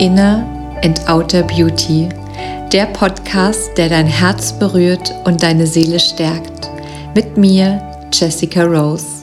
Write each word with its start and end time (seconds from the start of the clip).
Inner 0.00 0.46
and 0.82 0.98
Outer 1.10 1.42
Beauty, 1.42 2.08
der 2.72 2.86
Podcast, 2.86 3.76
der 3.76 3.90
dein 3.90 4.06
Herz 4.06 4.50
berührt 4.50 5.12
und 5.24 5.42
deine 5.42 5.66
Seele 5.66 6.00
stärkt. 6.00 6.70
Mit 7.14 7.36
mir, 7.36 7.82
Jessica 8.10 8.64
Rose. 8.64 9.22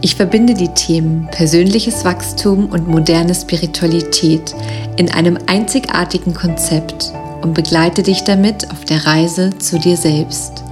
Ich 0.00 0.16
verbinde 0.16 0.54
die 0.54 0.68
Themen 0.68 1.28
persönliches 1.30 2.06
Wachstum 2.06 2.70
und 2.70 2.88
moderne 2.88 3.34
Spiritualität 3.34 4.54
in 4.96 5.12
einem 5.12 5.38
einzigartigen 5.46 6.32
Konzept 6.32 7.12
und 7.42 7.52
begleite 7.52 8.02
dich 8.02 8.24
damit 8.24 8.70
auf 8.70 8.86
der 8.86 9.04
Reise 9.04 9.50
zu 9.58 9.78
dir 9.78 9.98
selbst. 9.98 10.64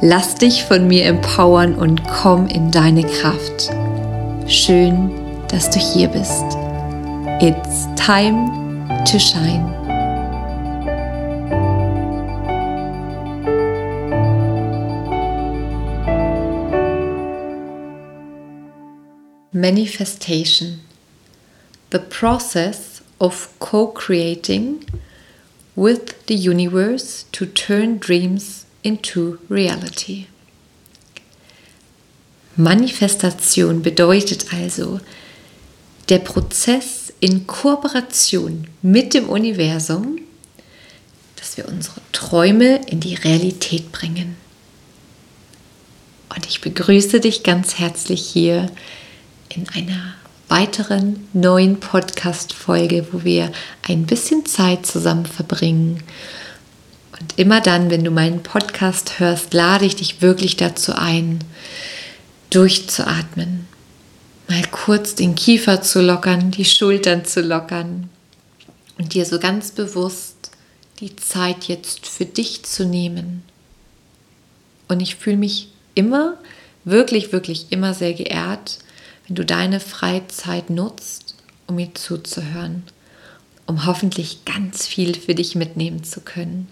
Lass 0.00 0.36
dich 0.36 0.64
von 0.64 0.88
mir 0.88 1.04
empowern 1.04 1.74
und 1.74 2.02
komm 2.04 2.46
in 2.46 2.70
deine 2.70 3.02
Kraft. 3.02 3.70
Schön, 4.46 5.10
dass 5.48 5.68
du 5.68 5.78
hier 5.78 6.08
bist. 6.08 6.44
It's 7.42 7.86
time 8.06 8.59
to 9.06 9.18
shine. 9.18 9.64
Manifestation 19.52 20.80
the 21.90 21.98
process 21.98 23.02
of 23.20 23.52
co 23.58 23.88
creating 23.88 24.84
with 25.74 26.26
the 26.26 26.34
universe 26.34 27.24
to 27.32 27.46
turn 27.46 27.98
dreams 27.98 28.64
into 28.82 29.38
reality. 29.48 30.26
Manifestation 32.56 33.82
bedeutet 33.82 34.52
also 34.52 35.00
der 36.08 36.18
Prozess 36.18 36.99
in 37.20 37.46
Kooperation 37.46 38.66
mit 38.82 39.14
dem 39.14 39.28
Universum, 39.28 40.18
dass 41.36 41.56
wir 41.56 41.68
unsere 41.68 42.00
Träume 42.12 42.80
in 42.86 43.00
die 43.00 43.14
Realität 43.14 43.92
bringen. 43.92 44.36
Und 46.34 46.46
ich 46.46 46.60
begrüße 46.60 47.20
dich 47.20 47.42
ganz 47.42 47.78
herzlich 47.78 48.22
hier 48.22 48.70
in 49.48 49.68
einer 49.70 50.14
weiteren 50.48 51.28
neuen 51.32 51.78
Podcast-Folge, 51.78 53.06
wo 53.12 53.24
wir 53.24 53.52
ein 53.86 54.06
bisschen 54.06 54.46
Zeit 54.46 54.86
zusammen 54.86 55.26
verbringen. 55.26 56.02
Und 57.20 57.38
immer 57.38 57.60
dann, 57.60 57.90
wenn 57.90 58.04
du 58.04 58.10
meinen 58.10 58.42
Podcast 58.42 59.20
hörst, 59.20 59.54
lade 59.54 59.84
ich 59.84 59.96
dich 59.96 60.22
wirklich 60.22 60.56
dazu 60.56 60.92
ein, 60.94 61.44
durchzuatmen, 62.50 63.68
mal 64.50 64.66
kurz 64.72 65.14
den 65.14 65.36
Kiefer 65.36 65.80
zu 65.80 66.02
lockern, 66.02 66.50
die 66.50 66.64
Schultern 66.64 67.24
zu 67.24 67.40
lockern 67.40 68.10
und 68.98 69.14
dir 69.14 69.24
so 69.24 69.38
ganz 69.38 69.70
bewusst 69.70 70.50
die 70.98 71.14
Zeit 71.14 71.68
jetzt 71.68 72.08
für 72.08 72.24
dich 72.24 72.64
zu 72.64 72.84
nehmen. 72.84 73.44
Und 74.88 74.98
ich 74.98 75.14
fühle 75.14 75.36
mich 75.36 75.68
immer, 75.94 76.36
wirklich, 76.84 77.32
wirklich 77.32 77.70
immer 77.70 77.94
sehr 77.94 78.12
geehrt, 78.12 78.80
wenn 79.28 79.36
du 79.36 79.44
deine 79.44 79.78
Freizeit 79.78 80.68
nutzt, 80.68 81.36
um 81.68 81.76
mir 81.76 81.94
zuzuhören, 81.94 82.82
um 83.66 83.86
hoffentlich 83.86 84.44
ganz 84.46 84.84
viel 84.88 85.14
für 85.14 85.36
dich 85.36 85.54
mitnehmen 85.54 86.02
zu 86.02 86.22
können. 86.22 86.66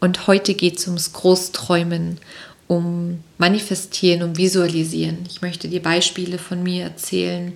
Und 0.00 0.26
heute 0.26 0.54
geht 0.54 0.78
es 0.78 0.88
ums 0.88 1.12
Großträumen 1.12 2.18
um 2.66 3.20
Manifestieren, 3.38 4.22
um 4.22 4.36
Visualisieren. 4.36 5.18
Ich 5.28 5.42
möchte 5.42 5.68
dir 5.68 5.82
Beispiele 5.82 6.38
von 6.38 6.62
mir 6.62 6.84
erzählen. 6.84 7.52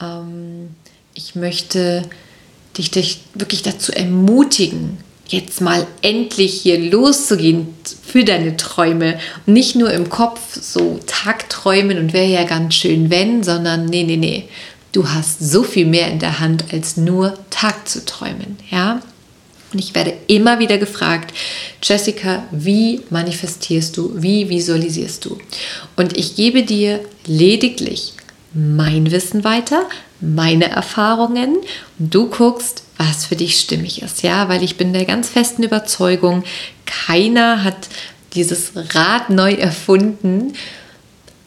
Ähm, 0.00 0.70
ich 1.14 1.34
möchte 1.34 2.02
dich, 2.76 2.90
dich 2.90 3.20
wirklich 3.34 3.62
dazu 3.62 3.92
ermutigen, 3.92 4.98
jetzt 5.26 5.60
mal 5.60 5.86
endlich 6.02 6.60
hier 6.60 6.78
loszugehen 6.78 7.68
für 8.04 8.24
deine 8.24 8.56
Träume. 8.56 9.18
Und 9.46 9.54
nicht 9.54 9.76
nur 9.76 9.90
im 9.92 10.10
Kopf 10.10 10.60
so 10.60 11.00
Tagträumen 11.06 11.98
und 11.98 12.12
wäre 12.12 12.30
ja 12.30 12.44
ganz 12.44 12.74
schön, 12.74 13.10
wenn, 13.10 13.42
sondern 13.42 13.86
nee, 13.86 14.02
nee, 14.04 14.16
nee. 14.16 14.48
Du 14.92 15.08
hast 15.08 15.40
so 15.40 15.64
viel 15.64 15.86
mehr 15.86 16.08
in 16.08 16.20
der 16.20 16.38
Hand, 16.38 16.72
als 16.72 16.96
nur 16.96 17.36
Tag 17.50 17.88
zu 17.88 18.04
träumen. 18.04 18.58
Ja? 18.70 19.00
Und 19.74 19.80
ich 19.80 19.94
werde 19.94 20.14
immer 20.28 20.60
wieder 20.60 20.78
gefragt, 20.78 21.34
Jessica, 21.82 22.44
wie 22.52 23.02
manifestierst 23.10 23.96
du, 23.96 24.12
wie 24.14 24.48
visualisierst 24.48 25.24
du? 25.24 25.38
Und 25.96 26.16
ich 26.16 26.36
gebe 26.36 26.62
dir 26.62 27.00
lediglich 27.26 28.14
mein 28.54 29.10
Wissen 29.10 29.42
weiter, 29.42 29.86
meine 30.20 30.70
Erfahrungen. 30.70 31.56
Und 31.98 32.14
du 32.14 32.28
guckst, 32.28 32.84
was 32.96 33.26
für 33.26 33.36
dich 33.36 33.58
stimmig 33.58 34.02
ist, 34.02 34.22
ja, 34.22 34.48
weil 34.48 34.62
ich 34.62 34.76
bin 34.76 34.92
der 34.92 35.04
ganz 35.04 35.28
festen 35.28 35.64
Überzeugung, 35.64 36.44
keiner 36.86 37.64
hat 37.64 37.88
dieses 38.34 38.72
Rad 38.94 39.30
neu 39.30 39.52
erfunden, 39.54 40.52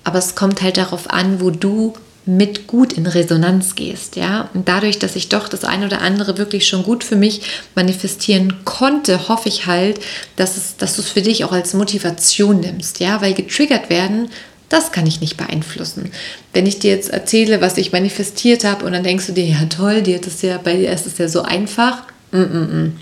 aber 0.03 0.19
es 0.19 0.35
kommt 0.35 0.61
halt 0.61 0.77
darauf 0.77 1.09
an, 1.09 1.39
wo 1.39 1.49
du 1.49 1.93
mit 2.27 2.67
gut 2.67 2.93
in 2.93 3.07
Resonanz 3.07 3.75
gehst, 3.75 4.15
ja. 4.15 4.49
Und 4.53 4.67
dadurch, 4.67 4.99
dass 4.99 5.15
ich 5.15 5.29
doch 5.29 5.47
das 5.47 5.63
eine 5.63 5.85
oder 5.85 6.01
andere 6.01 6.37
wirklich 6.37 6.67
schon 6.67 6.83
gut 6.83 7.03
für 7.03 7.15
mich 7.15 7.41
manifestieren 7.75 8.65
konnte, 8.65 9.29
hoffe 9.29 9.49
ich 9.49 9.65
halt, 9.65 9.99
dass, 10.35 10.57
es, 10.57 10.77
dass 10.77 10.95
du 10.95 11.01
es 11.01 11.09
für 11.09 11.21
dich 11.21 11.45
auch 11.45 11.51
als 11.53 11.73
Motivation 11.73 12.59
nimmst, 12.59 12.99
ja, 12.99 13.21
weil 13.21 13.33
getriggert 13.33 13.89
werden, 13.89 14.29
das 14.69 14.91
kann 14.91 15.07
ich 15.07 15.21
nicht 15.21 15.37
beeinflussen. 15.37 16.11
Wenn 16.51 16.65
ich 16.65 16.79
dir 16.79 16.91
jetzt 16.91 17.09
erzähle, 17.09 17.61
was 17.61 17.77
ich 17.77 17.93
manifestiert 17.93 18.65
habe 18.65 18.85
und 18.85 18.91
dann 18.91 19.03
denkst 19.03 19.27
du 19.27 19.33
dir, 19.33 19.45
ja 19.45 19.65
toll, 19.65 20.01
dir 20.01 20.21
ist 20.21 20.43
ja, 20.43 20.57
bei 20.57 20.75
dir 20.75 20.91
ist 20.91 21.07
es 21.07 21.17
ja 21.17 21.29
so 21.29 21.43
einfach. 21.43 22.03
Mm 22.31 22.37
-mm. 22.37 22.65
mm. 22.65 22.99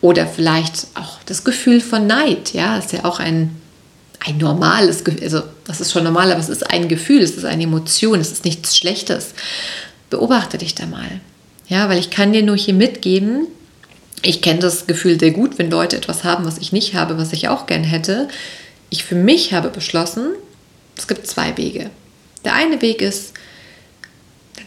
Oder 0.00 0.26
vielleicht 0.26 0.88
auch 0.94 1.18
das 1.26 1.44
Gefühl 1.44 1.80
von 1.80 2.08
Neid, 2.08 2.52
ja, 2.52 2.76
ist 2.76 2.92
ja 2.92 3.04
auch 3.04 3.20
ein 3.20 3.54
ein 4.26 4.38
normales 4.38 5.04
Gefühl, 5.04 5.22
also 5.22 5.42
das 5.64 5.80
ist 5.80 5.92
schon 5.92 6.04
normal, 6.04 6.30
aber 6.30 6.40
es 6.40 6.48
ist 6.48 6.70
ein 6.70 6.88
Gefühl, 6.88 7.20
es 7.20 7.32
ist 7.32 7.44
eine 7.44 7.64
Emotion, 7.64 8.20
es 8.20 8.32
ist 8.32 8.44
nichts 8.44 8.76
Schlechtes. 8.76 9.34
Beobachte 10.10 10.58
dich 10.58 10.74
da 10.74 10.86
mal. 10.86 11.20
Ja, 11.68 11.88
weil 11.88 11.98
ich 11.98 12.10
kann 12.10 12.32
dir 12.32 12.42
nur 12.42 12.56
hier 12.56 12.74
mitgeben, 12.74 13.46
ich 14.22 14.40
kenne 14.40 14.60
das 14.60 14.86
Gefühl 14.86 15.20
sehr 15.20 15.32
gut, 15.32 15.58
wenn 15.58 15.70
Leute 15.70 15.96
etwas 15.96 16.24
haben, 16.24 16.46
was 16.46 16.58
ich 16.58 16.72
nicht 16.72 16.94
habe, 16.94 17.18
was 17.18 17.32
ich 17.34 17.48
auch 17.48 17.66
gern 17.66 17.84
hätte. 17.84 18.28
Ich 18.88 19.04
für 19.04 19.14
mich 19.14 19.52
habe 19.52 19.68
beschlossen, 19.68 20.28
es 20.96 21.06
gibt 21.06 21.26
zwei 21.26 21.56
Wege. 21.58 21.90
Der 22.44 22.54
eine 22.54 22.80
Weg 22.80 23.02
ist, 23.02 23.34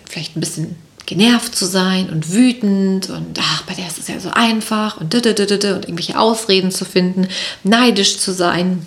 vielleicht 0.07 0.35
ein 0.35 0.41
bisschen 0.41 0.75
genervt 1.07 1.55
zu 1.55 1.65
sein 1.65 2.09
und 2.09 2.33
wütend 2.33 3.09
und 3.09 3.39
ach, 3.39 3.63
bei 3.63 3.73
der 3.73 3.87
ist 3.87 3.97
es 3.97 4.07
ja 4.09 4.19
so 4.19 4.29
einfach 4.29 4.99
und, 4.99 5.15
und 5.15 5.25
irgendwelche 5.25 6.19
Ausreden 6.19 6.69
zu 6.69 6.85
finden, 6.85 7.27
neidisch 7.63 8.19
zu 8.19 8.33
sein 8.33 8.85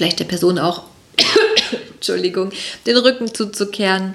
vielleicht 0.00 0.18
der 0.18 0.24
Person 0.24 0.58
auch, 0.58 0.84
Entschuldigung, 1.92 2.52
den 2.86 2.96
Rücken 2.96 3.34
zuzukehren. 3.34 4.14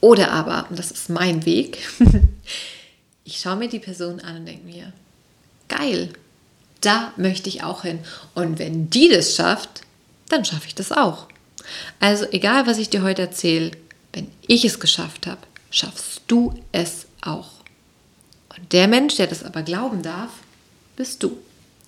Oder 0.00 0.30
aber, 0.30 0.66
und 0.70 0.78
das 0.78 0.92
ist 0.92 1.10
mein 1.10 1.44
Weg, 1.44 1.78
ich 3.24 3.40
schaue 3.40 3.56
mir 3.56 3.68
die 3.68 3.80
Person 3.80 4.20
an 4.20 4.36
und 4.36 4.46
denke 4.46 4.64
mir, 4.64 4.92
geil, 5.68 6.10
da 6.80 7.12
möchte 7.16 7.48
ich 7.48 7.64
auch 7.64 7.82
hin. 7.82 7.98
Und 8.36 8.60
wenn 8.60 8.88
die 8.88 9.08
das 9.08 9.34
schafft, 9.34 9.80
dann 10.28 10.44
schaffe 10.44 10.68
ich 10.68 10.76
das 10.76 10.92
auch. 10.92 11.26
Also 11.98 12.26
egal, 12.30 12.68
was 12.68 12.78
ich 12.78 12.88
dir 12.88 13.02
heute 13.02 13.22
erzähle, 13.22 13.72
wenn 14.12 14.30
ich 14.46 14.64
es 14.64 14.78
geschafft 14.78 15.26
habe, 15.26 15.40
schaffst 15.72 16.22
du 16.28 16.54
es 16.70 17.06
auch. 17.20 17.50
Und 18.56 18.72
der 18.72 18.86
Mensch, 18.86 19.16
der 19.16 19.26
das 19.26 19.42
aber 19.42 19.62
glauben 19.62 20.04
darf, 20.04 20.30
bist 20.94 21.24
du. 21.24 21.36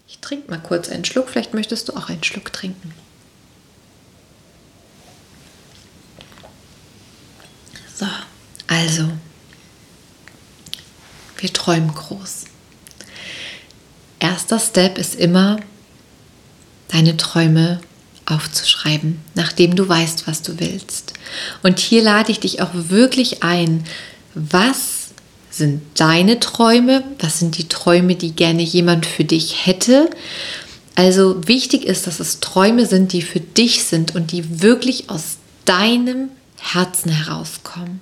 Ich 0.08 0.18
trinke 0.20 0.50
mal 0.50 0.60
kurz 0.60 0.88
einen 0.88 1.04
Schluck, 1.04 1.28
vielleicht 1.28 1.54
möchtest 1.54 1.88
du 1.88 1.96
auch 1.96 2.08
einen 2.08 2.22
Schluck 2.22 2.52
trinken. 2.52 2.94
So, 7.94 8.06
also, 8.66 9.10
wir 11.38 11.52
träumen 11.52 11.92
groß. 11.92 12.44
Erster 14.18 14.58
Step 14.58 14.98
ist 14.98 15.14
immer, 15.14 15.58
deine 16.88 17.16
Träume 17.16 17.80
aufzuschreiben, 18.26 19.20
nachdem 19.34 19.76
du 19.76 19.88
weißt, 19.88 20.26
was 20.26 20.42
du 20.42 20.58
willst. 20.58 21.14
Und 21.62 21.78
hier 21.78 22.02
lade 22.02 22.32
ich 22.32 22.40
dich 22.40 22.60
auch 22.60 22.70
wirklich 22.72 23.42
ein, 23.42 23.84
was 24.34 24.95
sind 25.56 25.82
deine 25.94 26.40
Träume? 26.40 27.04
Was 27.18 27.38
sind 27.38 27.58
die 27.58 27.68
Träume, 27.68 28.14
die 28.14 28.32
gerne 28.32 28.62
jemand 28.62 29.06
für 29.06 29.24
dich 29.24 29.66
hätte? 29.66 30.10
Also 30.94 31.46
wichtig 31.46 31.84
ist, 31.84 32.06
dass 32.06 32.20
es 32.20 32.40
Träume 32.40 32.86
sind, 32.86 33.12
die 33.12 33.22
für 33.22 33.40
dich 33.40 33.84
sind 33.84 34.14
und 34.14 34.32
die 34.32 34.62
wirklich 34.62 35.10
aus 35.10 35.36
deinem 35.64 36.30
Herzen 36.58 37.10
herauskommen. 37.10 38.00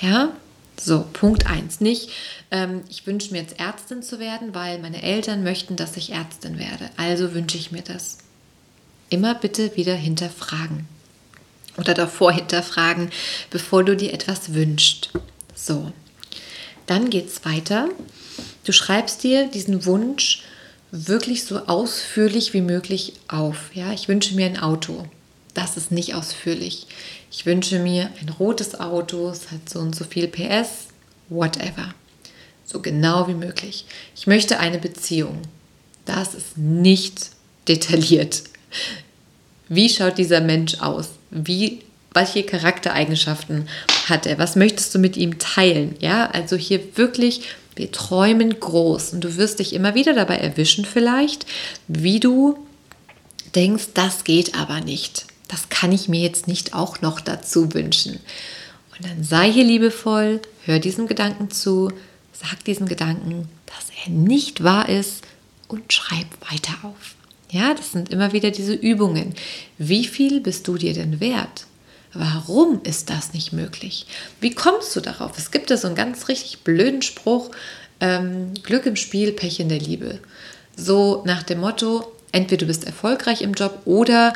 Ja? 0.00 0.32
So, 0.78 1.06
Punkt 1.12 1.46
1. 1.46 1.80
Nicht, 1.80 2.10
ähm, 2.50 2.82
ich 2.88 3.06
wünsche 3.06 3.32
mir 3.32 3.40
jetzt 3.40 3.58
Ärztin 3.58 4.02
zu 4.02 4.18
werden, 4.18 4.54
weil 4.54 4.78
meine 4.78 5.02
Eltern 5.02 5.42
möchten, 5.42 5.76
dass 5.76 5.96
ich 5.96 6.12
Ärztin 6.12 6.58
werde. 6.58 6.90
Also 6.96 7.34
wünsche 7.34 7.56
ich 7.56 7.72
mir 7.72 7.82
das. 7.82 8.18
Immer 9.08 9.34
bitte 9.34 9.76
wieder 9.76 9.94
hinterfragen. 9.94 10.86
Oder 11.78 11.94
davor 11.94 12.32
hinterfragen, 12.32 13.10
bevor 13.50 13.84
du 13.84 13.96
dir 13.96 14.12
etwas 14.12 14.52
wünschst. 14.52 15.10
So, 15.54 15.92
Dann 16.86 17.10
geht 17.10 17.28
es 17.28 17.44
weiter. 17.44 17.88
Du 18.64 18.72
schreibst 18.72 19.22
dir 19.22 19.48
diesen 19.48 19.86
Wunsch 19.86 20.42
wirklich 20.90 21.44
so 21.44 21.66
ausführlich 21.66 22.52
wie 22.52 22.60
möglich 22.60 23.14
auf. 23.28 23.74
Ja, 23.74 23.92
ich 23.92 24.08
wünsche 24.08 24.34
mir 24.34 24.46
ein 24.46 24.58
Auto. 24.58 25.06
Das 25.54 25.76
ist 25.76 25.90
nicht 25.90 26.14
ausführlich. 26.14 26.86
Ich 27.30 27.46
wünsche 27.46 27.78
mir 27.78 28.10
ein 28.20 28.28
rotes 28.28 28.78
Auto, 28.78 29.28
es 29.28 29.50
hat 29.50 29.68
so 29.68 29.80
und 29.80 29.94
so 29.96 30.04
viel 30.04 30.28
PS, 30.28 30.88
whatever. 31.28 31.94
So 32.64 32.80
genau 32.80 33.26
wie 33.28 33.34
möglich. 33.34 33.86
Ich 34.14 34.26
möchte 34.26 34.58
eine 34.58 34.78
Beziehung. 34.78 35.42
Das 36.04 36.34
ist 36.34 36.56
nicht 36.56 37.30
detailliert. 37.68 38.42
Wie 39.68 39.88
schaut 39.88 40.18
dieser 40.18 40.40
Mensch 40.40 40.80
aus? 40.80 41.10
Wie, 41.30 41.80
welche 42.14 42.42
Charaktereigenschaften 42.44 43.68
hat 44.08 44.26
er? 44.26 44.38
Was 44.38 44.56
möchtest 44.56 44.94
du 44.94 44.98
mit 44.98 45.16
ihm 45.16 45.38
teilen? 45.38 45.94
Ja, 46.00 46.26
also 46.26 46.56
hier 46.56 46.80
wirklich, 46.96 47.42
wir 47.76 47.90
träumen 47.90 48.58
groß 48.58 49.14
und 49.14 49.22
du 49.22 49.36
wirst 49.36 49.58
dich 49.58 49.74
immer 49.74 49.94
wieder 49.94 50.14
dabei 50.14 50.36
erwischen 50.36 50.84
vielleicht, 50.84 51.46
wie 51.88 52.20
du 52.20 52.58
denkst, 53.54 53.88
das 53.94 54.24
geht 54.24 54.58
aber 54.58 54.80
nicht. 54.80 55.26
Das 55.48 55.68
kann 55.68 55.92
ich 55.92 56.08
mir 56.08 56.20
jetzt 56.20 56.48
nicht 56.48 56.74
auch 56.74 57.00
noch 57.02 57.20
dazu 57.20 57.74
wünschen. 57.74 58.20
Und 58.96 59.08
dann 59.08 59.24
sei 59.24 59.50
hier 59.52 59.64
liebevoll, 59.64 60.40
hör 60.64 60.78
diesem 60.78 61.06
Gedanken 61.06 61.50
zu, 61.50 61.90
sag 62.32 62.64
diesem 62.64 62.86
Gedanken, 62.86 63.48
dass 63.66 63.86
er 64.04 64.10
nicht 64.12 64.64
wahr 64.64 64.88
ist 64.88 65.22
und 65.68 65.92
schreib 65.92 66.26
weiter 66.50 66.72
auf. 66.82 67.14
Ja, 67.50 67.74
das 67.74 67.92
sind 67.92 68.10
immer 68.10 68.32
wieder 68.32 68.50
diese 68.50 68.72
Übungen. 68.72 69.34
Wie 69.76 70.06
viel 70.06 70.40
bist 70.40 70.68
du 70.68 70.78
dir 70.78 70.94
denn 70.94 71.20
wert? 71.20 71.66
Warum 72.14 72.80
ist 72.82 73.08
das 73.10 73.32
nicht 73.32 73.52
möglich? 73.52 74.06
Wie 74.40 74.54
kommst 74.54 74.94
du 74.94 75.00
darauf? 75.00 75.38
Es 75.38 75.50
gibt 75.50 75.70
ja 75.70 75.76
so 75.76 75.86
einen 75.86 75.96
ganz 75.96 76.28
richtig 76.28 76.60
blöden 76.60 77.02
Spruch, 77.02 77.50
ähm, 78.00 78.52
Glück 78.62 78.84
im 78.84 78.96
Spiel, 78.96 79.32
Pech 79.32 79.60
in 79.60 79.68
der 79.68 79.78
Liebe. 79.78 80.18
So 80.76 81.22
nach 81.24 81.42
dem 81.42 81.60
Motto, 81.60 82.12
entweder 82.32 82.60
du 82.60 82.66
bist 82.66 82.84
erfolgreich 82.84 83.40
im 83.42 83.54
Job 83.54 83.82
oder 83.86 84.34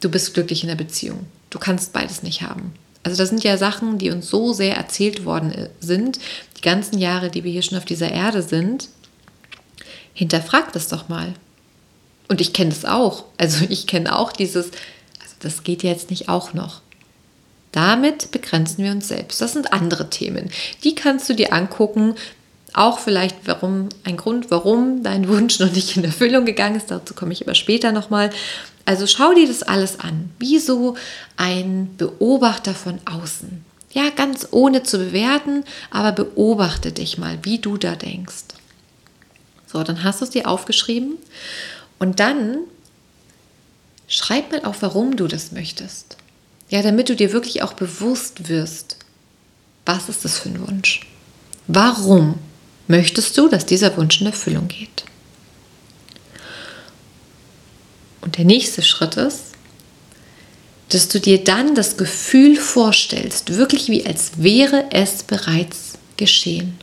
du 0.00 0.08
bist 0.08 0.34
glücklich 0.34 0.62
in 0.62 0.68
der 0.68 0.76
Beziehung. 0.76 1.26
Du 1.50 1.58
kannst 1.58 1.92
beides 1.92 2.22
nicht 2.22 2.42
haben. 2.42 2.74
Also 3.04 3.18
das 3.18 3.28
sind 3.28 3.44
ja 3.44 3.56
Sachen, 3.56 3.98
die 3.98 4.10
uns 4.10 4.28
so 4.28 4.52
sehr 4.52 4.76
erzählt 4.76 5.24
worden 5.24 5.52
äh, 5.52 5.70
sind, 5.80 6.18
die 6.56 6.62
ganzen 6.62 6.98
Jahre, 6.98 7.30
die 7.30 7.44
wir 7.44 7.52
hier 7.52 7.62
schon 7.62 7.78
auf 7.78 7.84
dieser 7.84 8.10
Erde 8.10 8.42
sind. 8.42 8.88
Hinterfrag 10.14 10.72
das 10.72 10.88
doch 10.88 11.08
mal. 11.08 11.34
Und 12.28 12.40
ich 12.40 12.52
kenne 12.52 12.70
das 12.70 12.84
auch. 12.84 13.24
Also 13.38 13.64
ich 13.68 13.86
kenne 13.86 14.16
auch 14.16 14.32
dieses, 14.32 14.66
also 15.20 15.34
das 15.40 15.62
geht 15.62 15.82
jetzt 15.82 16.10
nicht 16.10 16.28
auch 16.28 16.54
noch. 16.54 16.80
Damit 17.72 18.30
begrenzen 18.30 18.84
wir 18.84 18.92
uns 18.92 19.08
selbst. 19.08 19.40
Das 19.40 19.54
sind 19.54 19.72
andere 19.72 20.10
Themen. 20.10 20.50
Die 20.84 20.94
kannst 20.94 21.28
du 21.28 21.34
dir 21.34 21.52
angucken. 21.52 22.14
Auch 22.74 22.98
vielleicht 22.98 23.36
warum, 23.46 23.88
ein 24.04 24.16
Grund, 24.16 24.50
warum 24.50 25.02
dein 25.02 25.28
Wunsch 25.28 25.58
noch 25.58 25.72
nicht 25.72 25.96
in 25.96 26.04
Erfüllung 26.04 26.44
gegangen 26.44 26.76
ist. 26.76 26.90
Dazu 26.90 27.14
komme 27.14 27.32
ich 27.32 27.42
aber 27.42 27.54
später 27.54 27.92
nochmal. 27.92 28.30
Also 28.84 29.06
schau 29.06 29.32
dir 29.32 29.46
das 29.48 29.62
alles 29.62 29.98
an. 30.00 30.30
Wie 30.38 30.58
so 30.58 30.96
ein 31.36 31.94
Beobachter 31.96 32.74
von 32.74 33.00
außen. 33.04 33.64
Ja, 33.92 34.08
ganz 34.10 34.48
ohne 34.50 34.82
zu 34.82 34.98
bewerten, 34.98 35.64
aber 35.90 36.12
beobachte 36.12 36.92
dich 36.92 37.18
mal, 37.18 37.38
wie 37.42 37.58
du 37.58 37.76
da 37.76 37.94
denkst. 37.94 38.44
So, 39.66 39.82
dann 39.82 40.02
hast 40.02 40.20
du 40.20 40.24
es 40.24 40.30
dir 40.30 40.48
aufgeschrieben 40.48 41.16
und 41.98 42.20
dann 42.20 42.58
schreib 44.08 44.50
mal 44.50 44.64
auf, 44.64 44.82
warum 44.82 45.16
du 45.16 45.28
das 45.28 45.52
möchtest. 45.52 46.16
Ja, 46.72 46.80
damit 46.80 47.10
du 47.10 47.14
dir 47.14 47.34
wirklich 47.34 47.62
auch 47.62 47.74
bewusst 47.74 48.48
wirst, 48.48 48.96
was 49.84 50.08
ist 50.08 50.24
das 50.24 50.38
für 50.38 50.48
ein 50.48 50.66
Wunsch? 50.66 51.02
Warum 51.66 52.38
möchtest 52.88 53.36
du, 53.36 53.48
dass 53.50 53.66
dieser 53.66 53.94
Wunsch 53.98 54.22
in 54.22 54.28
Erfüllung 54.28 54.68
geht? 54.68 55.04
Und 58.22 58.38
der 58.38 58.46
nächste 58.46 58.80
Schritt 58.80 59.18
ist, 59.18 59.52
dass 60.88 61.08
du 61.08 61.20
dir 61.20 61.44
dann 61.44 61.74
das 61.74 61.98
Gefühl 61.98 62.56
vorstellst, 62.56 63.54
wirklich 63.54 63.88
wie 63.90 64.06
als 64.06 64.30
wäre 64.38 64.86
es 64.92 65.24
bereits 65.24 65.98
geschehen. 66.16 66.78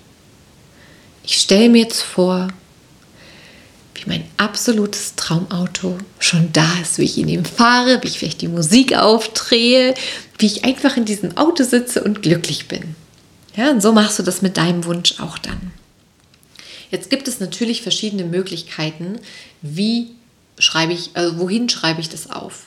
Ich 1.23 1.37
stelle 1.37 1.69
mir 1.69 1.81
jetzt 1.81 2.03
vor, 2.03 2.49
wie 4.05 4.09
mein 4.09 4.23
absolutes 4.37 5.15
Traumauto 5.15 5.97
schon 6.19 6.51
da 6.53 6.67
ist, 6.81 6.97
wie 6.97 7.05
ich 7.05 7.17
in 7.17 7.27
ihm 7.27 7.45
fahre, 7.45 8.01
wie 8.01 8.07
ich 8.07 8.19
vielleicht 8.19 8.41
die 8.41 8.47
Musik 8.47 8.95
aufdrehe, 8.95 9.93
wie 10.37 10.45
ich 10.45 10.65
einfach 10.65 10.97
in 10.97 11.05
diesem 11.05 11.37
Auto 11.37 11.63
sitze 11.63 12.03
und 12.03 12.21
glücklich 12.21 12.67
bin. 12.67 12.95
Ja, 13.55 13.71
und 13.71 13.81
so 13.81 13.91
machst 13.91 14.19
du 14.19 14.23
das 14.23 14.41
mit 14.41 14.57
deinem 14.57 14.85
Wunsch 14.85 15.19
auch 15.19 15.37
dann. 15.37 15.71
Jetzt 16.91 17.09
gibt 17.09 17.27
es 17.27 17.39
natürlich 17.39 17.81
verschiedene 17.81 18.23
Möglichkeiten, 18.23 19.19
wie 19.61 20.11
schreibe 20.57 20.93
ich, 20.93 21.11
also 21.13 21.37
wohin 21.39 21.69
schreibe 21.69 22.01
ich 22.01 22.09
das 22.09 22.29
auf? 22.29 22.65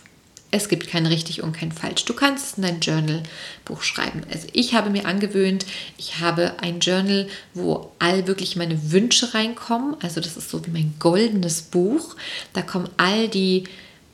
Es 0.55 0.69
gibt 0.69 0.87
kein 0.87 1.07
richtig 1.07 1.43
und 1.43 1.53
kein 1.53 1.73
falsch. 1.73 2.05
Du 2.05 2.13
kannst 2.13 2.45
es 2.45 2.59
in 2.59 2.63
dein 2.63 2.81
Journal-Buch 2.81 3.83
schreiben. 3.83 4.23
Also 4.31 4.47
ich 4.53 4.75
habe 4.75 4.91
mir 4.91 5.07
angewöhnt, 5.07 5.65
ich 5.97 6.21
habe 6.21 6.53
ein 6.61 6.81
Journal, 6.81 7.27
wo 7.55 7.91
all 7.99 8.27
wirklich 8.27 8.55
meine 8.55 8.93
Wünsche 8.93 9.33
reinkommen. 9.33 9.97
Also 10.03 10.21
das 10.21 10.37
ist 10.37 10.51
so 10.51 10.65
wie 10.67 10.71
mein 10.71 10.95
goldenes 10.99 11.63
Buch. 11.63 12.17
Da 12.53 12.61
kommen 12.61 12.91
all 12.99 13.29
die 13.29 13.65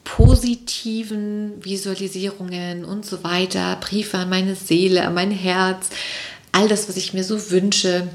positiven 0.04 1.52
Visualisierungen 1.62 2.84
und 2.84 3.04
so 3.04 3.24
weiter, 3.24 3.76
Briefe 3.80 4.18
an 4.18 4.30
meine 4.30 4.54
Seele, 4.54 5.04
an 5.04 5.14
mein 5.14 5.32
Herz, 5.32 5.90
all 6.52 6.68
das, 6.68 6.88
was 6.88 6.96
ich 6.96 7.12
mir 7.12 7.24
so 7.24 7.50
wünsche, 7.50 8.08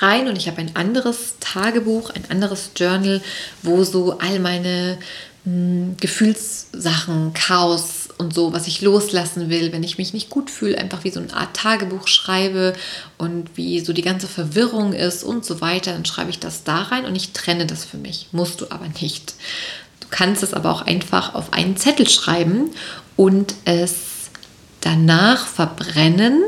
rein 0.00 0.28
und 0.28 0.36
ich 0.36 0.46
habe 0.46 0.58
ein 0.58 0.76
anderes 0.76 1.34
Tagebuch, 1.40 2.10
ein 2.10 2.24
anderes 2.28 2.72
Journal, 2.76 3.20
wo 3.62 3.82
so 3.84 4.18
all 4.18 4.40
meine 4.40 4.98
hm, 5.44 5.96
Gefühlssachen, 5.98 7.32
Chaos 7.32 8.08
und 8.18 8.34
so, 8.34 8.52
was 8.52 8.66
ich 8.66 8.82
loslassen 8.82 9.48
will, 9.48 9.72
wenn 9.72 9.82
ich 9.82 9.96
mich 9.96 10.12
nicht 10.12 10.28
gut 10.28 10.50
fühle, 10.50 10.76
einfach 10.76 11.04
wie 11.04 11.10
so 11.10 11.20
eine 11.20 11.32
Art 11.32 11.56
Tagebuch 11.56 12.06
schreibe 12.08 12.74
und 13.16 13.48
wie 13.54 13.80
so 13.80 13.94
die 13.94 14.02
ganze 14.02 14.26
Verwirrung 14.28 14.92
ist 14.92 15.24
und 15.24 15.46
so 15.46 15.62
weiter, 15.62 15.92
dann 15.94 16.04
schreibe 16.04 16.28
ich 16.28 16.38
das 16.38 16.64
da 16.64 16.82
rein 16.82 17.06
und 17.06 17.16
ich 17.16 17.32
trenne 17.32 17.64
das 17.64 17.86
für 17.86 17.96
mich. 17.96 18.28
Musst 18.32 18.60
du 18.60 18.70
aber 18.70 18.86
nicht. 19.00 19.34
Du 20.00 20.08
kannst 20.10 20.42
es 20.42 20.52
aber 20.52 20.70
auch 20.70 20.82
einfach 20.82 21.34
auf 21.34 21.54
einen 21.54 21.78
Zettel 21.78 22.08
schreiben 22.08 22.72
und 23.16 23.54
es 23.64 23.94
danach 24.82 25.46
verbrennen. 25.46 26.42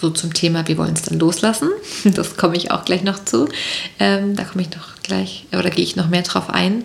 So 0.00 0.10
zum 0.10 0.34
Thema, 0.34 0.66
wir 0.66 0.78
wollen 0.78 0.94
es 0.94 1.02
dann 1.02 1.20
loslassen. 1.20 1.70
Das 2.04 2.36
komme 2.36 2.56
ich 2.56 2.72
auch 2.72 2.84
gleich 2.84 3.04
noch 3.04 3.24
zu. 3.24 3.48
Ähm, 4.00 4.34
da 4.34 4.42
komme 4.42 4.62
ich 4.62 4.70
noch 4.70 4.96
gleich, 5.04 5.46
oder 5.52 5.70
gehe 5.70 5.84
ich 5.84 5.94
noch 5.94 6.08
mehr 6.08 6.22
drauf 6.22 6.50
ein 6.50 6.84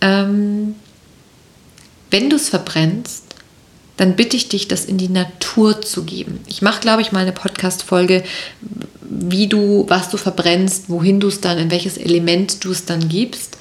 ähm, 0.00 0.74
wenn 2.10 2.30
du 2.30 2.36
es 2.36 2.48
verbrennst, 2.48 3.24
dann 3.96 4.16
bitte 4.16 4.36
ich 4.36 4.48
dich, 4.48 4.66
das 4.66 4.86
in 4.86 4.96
die 4.96 5.10
Natur 5.10 5.82
zu 5.82 6.04
geben. 6.04 6.40
Ich 6.46 6.62
mache, 6.62 6.80
glaube 6.80 7.02
ich, 7.02 7.12
mal 7.12 7.20
eine 7.20 7.32
Podcast-Folge, 7.32 8.24
wie 9.02 9.46
du, 9.46 9.84
was 9.88 10.08
du 10.08 10.16
verbrennst, 10.16 10.88
wohin 10.88 11.20
du 11.20 11.28
es 11.28 11.40
dann, 11.40 11.58
in 11.58 11.70
welches 11.70 11.98
Element 11.98 12.64
du 12.64 12.70
es 12.70 12.86
dann 12.86 13.08
gibst. 13.08 13.58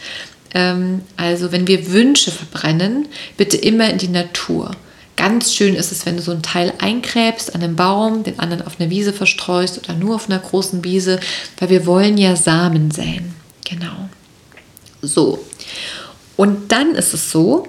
Ähm, 0.53 1.01
also, 1.17 1.51
wenn 1.51 1.67
wir 1.67 1.91
Wünsche 1.91 2.31
verbrennen, 2.31 3.07
bitte 3.35 3.57
immer 3.57 3.89
in 3.89 3.97
die 3.97 4.07
Natur. 4.07 4.71
Ganz 5.17 5.53
schön 5.53 5.75
ist 5.75 5.91
es, 5.91 6.05
wenn 6.05 6.15
du 6.15 6.23
so 6.23 6.31
ein 6.31 6.41
Teil 6.41 6.71
eingräbst 6.79 7.53
an 7.53 7.61
einem 7.61 7.75
Baum, 7.75 8.23
den 8.23 8.39
anderen 8.39 8.65
auf 8.65 8.79
einer 8.79 8.89
Wiese 8.89 9.11
verstreust 9.11 9.77
oder 9.77 9.93
nur 9.93 10.15
auf 10.15 10.29
einer 10.29 10.39
großen 10.39 10.85
Wiese, 10.85 11.19
weil 11.57 11.69
wir 11.69 11.85
wollen 11.85 12.17
ja 12.17 12.37
Samen 12.37 12.91
säen. 12.91 13.35
Genau. 13.69 14.07
So. 15.01 15.43
Und 16.39 16.71
dann 16.71 16.95
ist 16.95 17.13
es 17.13 17.31
so, 17.31 17.67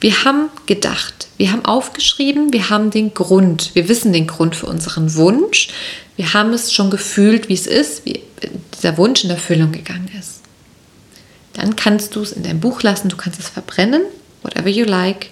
wir 0.00 0.24
haben 0.24 0.50
gedacht, 0.66 1.28
wir 1.36 1.52
haben 1.52 1.64
aufgeschrieben, 1.64 2.52
wir 2.52 2.68
haben 2.68 2.90
den 2.90 3.14
Grund, 3.14 3.76
wir 3.76 3.88
wissen 3.88 4.12
den 4.12 4.26
Grund 4.26 4.56
für 4.56 4.66
unseren 4.66 5.14
Wunsch, 5.14 5.68
wir 6.16 6.34
haben 6.34 6.52
es 6.52 6.72
schon 6.72 6.90
gefühlt, 6.90 7.48
wie 7.48 7.54
es 7.54 7.68
ist, 7.68 8.04
wie 8.04 8.24
dieser 8.74 8.98
Wunsch 8.98 9.22
in 9.22 9.30
Erfüllung 9.30 9.70
gegangen 9.70 10.10
ist. 10.18 10.40
Dann 11.52 11.76
kannst 11.76 12.16
du 12.16 12.22
es 12.22 12.32
in 12.32 12.42
dein 12.42 12.58
Buch 12.58 12.82
lassen, 12.82 13.08
du 13.08 13.16
kannst 13.16 13.38
es 13.38 13.48
verbrennen, 13.48 14.02
whatever 14.42 14.68
you 14.68 14.84
like. 14.84 15.30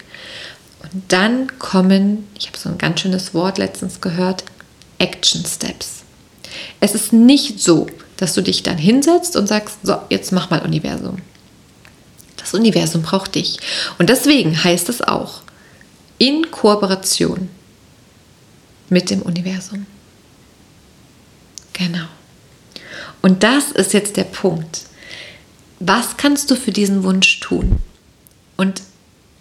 Und 0.84 1.02
dann 1.08 1.58
kommen, 1.58 2.28
ich 2.38 2.46
habe 2.46 2.56
so 2.56 2.68
ein 2.68 2.78
ganz 2.78 3.00
schönes 3.00 3.34
Wort 3.34 3.58
letztens 3.58 4.00
gehört, 4.00 4.44
Action 4.98 5.44
Steps. 5.44 6.04
Es 6.78 6.94
ist 6.94 7.12
nicht 7.12 7.58
so, 7.58 7.88
dass 8.16 8.34
du 8.34 8.42
dich 8.42 8.62
dann 8.62 8.78
hinsetzt 8.78 9.34
und 9.34 9.48
sagst, 9.48 9.78
so, 9.82 9.96
jetzt 10.08 10.30
mach 10.30 10.50
mal 10.50 10.62
Universum. 10.62 11.20
Das 12.50 12.58
Universum 12.58 13.02
braucht 13.02 13.34
dich. 13.34 13.58
Und 13.98 14.08
deswegen 14.08 14.64
heißt 14.64 14.88
es 14.88 15.02
auch, 15.02 15.42
in 16.16 16.50
Kooperation 16.50 17.50
mit 18.88 19.10
dem 19.10 19.20
Universum. 19.20 19.84
Genau. 21.74 22.06
Und 23.20 23.42
das 23.42 23.70
ist 23.72 23.92
jetzt 23.92 24.16
der 24.16 24.24
Punkt. 24.24 24.84
Was 25.78 26.16
kannst 26.16 26.50
du 26.50 26.56
für 26.56 26.72
diesen 26.72 27.04
Wunsch 27.04 27.38
tun? 27.40 27.80
Und 28.56 28.80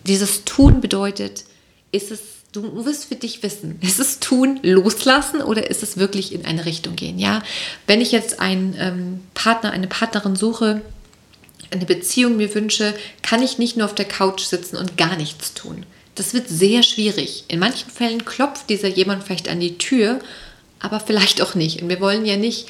dieses 0.05 0.43
Tun 0.43 0.81
bedeutet, 0.81 1.45
ist 1.93 2.11
es, 2.11 2.19
du 2.51 2.83
wirst 2.83 3.05
für 3.05 3.15
dich 3.15 3.41
wissen, 3.41 3.79
ist 3.81 4.01
es 4.01 4.19
tun, 4.19 4.59
loslassen 4.63 5.41
oder 5.41 5.69
ist 5.69 5.81
es 5.81 5.95
wirklich 5.95 6.33
in 6.33 6.45
eine 6.45 6.65
Richtung 6.65 6.97
gehen? 6.97 7.19
Ja, 7.19 7.41
wenn 7.87 8.01
ich 8.01 8.11
jetzt 8.11 8.41
einen 8.41 8.75
ähm, 8.77 9.21
Partner, 9.33 9.71
eine 9.71 9.87
Partnerin 9.87 10.35
suche, 10.35 10.81
eine 11.71 11.85
Beziehung 11.85 12.37
mir 12.37 12.53
wünsche, 12.53 12.93
kann 13.21 13.41
ich 13.41 13.57
nicht 13.57 13.77
nur 13.77 13.85
auf 13.85 13.95
der 13.95 14.07
Couch 14.07 14.41
sitzen 14.41 14.77
und 14.77 14.97
gar 14.97 15.15
nichts 15.15 15.53
tun. 15.53 15.85
Das 16.15 16.33
wird 16.33 16.49
sehr 16.49 16.83
schwierig. 16.83 17.45
In 17.47 17.59
manchen 17.59 17.91
Fällen 17.91 18.25
klopft 18.25 18.69
dieser 18.69 18.87
jemand 18.87 19.23
vielleicht 19.23 19.49
an 19.49 19.59
die 19.59 19.77
Tür, 19.77 20.19
aber 20.79 20.99
vielleicht 20.99 21.41
auch 21.41 21.55
nicht. 21.55 21.81
Und 21.81 21.89
wir 21.89 21.99
wollen 21.99 22.25
ja 22.25 22.37
nicht 22.37 22.67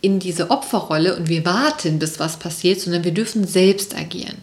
in 0.00 0.18
diese 0.18 0.50
Opferrolle 0.50 1.16
und 1.16 1.28
wir 1.28 1.44
warten, 1.44 1.98
bis 1.98 2.18
was 2.18 2.38
passiert, 2.38 2.80
sondern 2.80 3.04
wir 3.04 3.12
dürfen 3.12 3.46
selbst 3.46 3.94
agieren. 3.94 4.36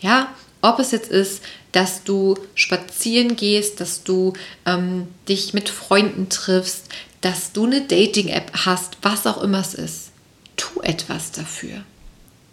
Ja, 0.00 0.32
ob 0.62 0.78
es 0.78 0.90
jetzt 0.90 1.10
ist, 1.10 1.42
dass 1.72 2.04
du 2.04 2.36
spazieren 2.54 3.36
gehst, 3.36 3.80
dass 3.80 4.04
du 4.04 4.34
ähm, 4.66 5.08
dich 5.28 5.54
mit 5.54 5.68
Freunden 5.68 6.28
triffst, 6.28 6.84
dass 7.20 7.52
du 7.52 7.64
eine 7.64 7.82
Dating-App 7.82 8.52
hast, 8.64 8.98
was 9.02 9.26
auch 9.26 9.42
immer 9.42 9.60
es 9.60 9.74
ist. 9.74 10.10
Tu 10.56 10.80
etwas 10.82 11.32
dafür. 11.32 11.84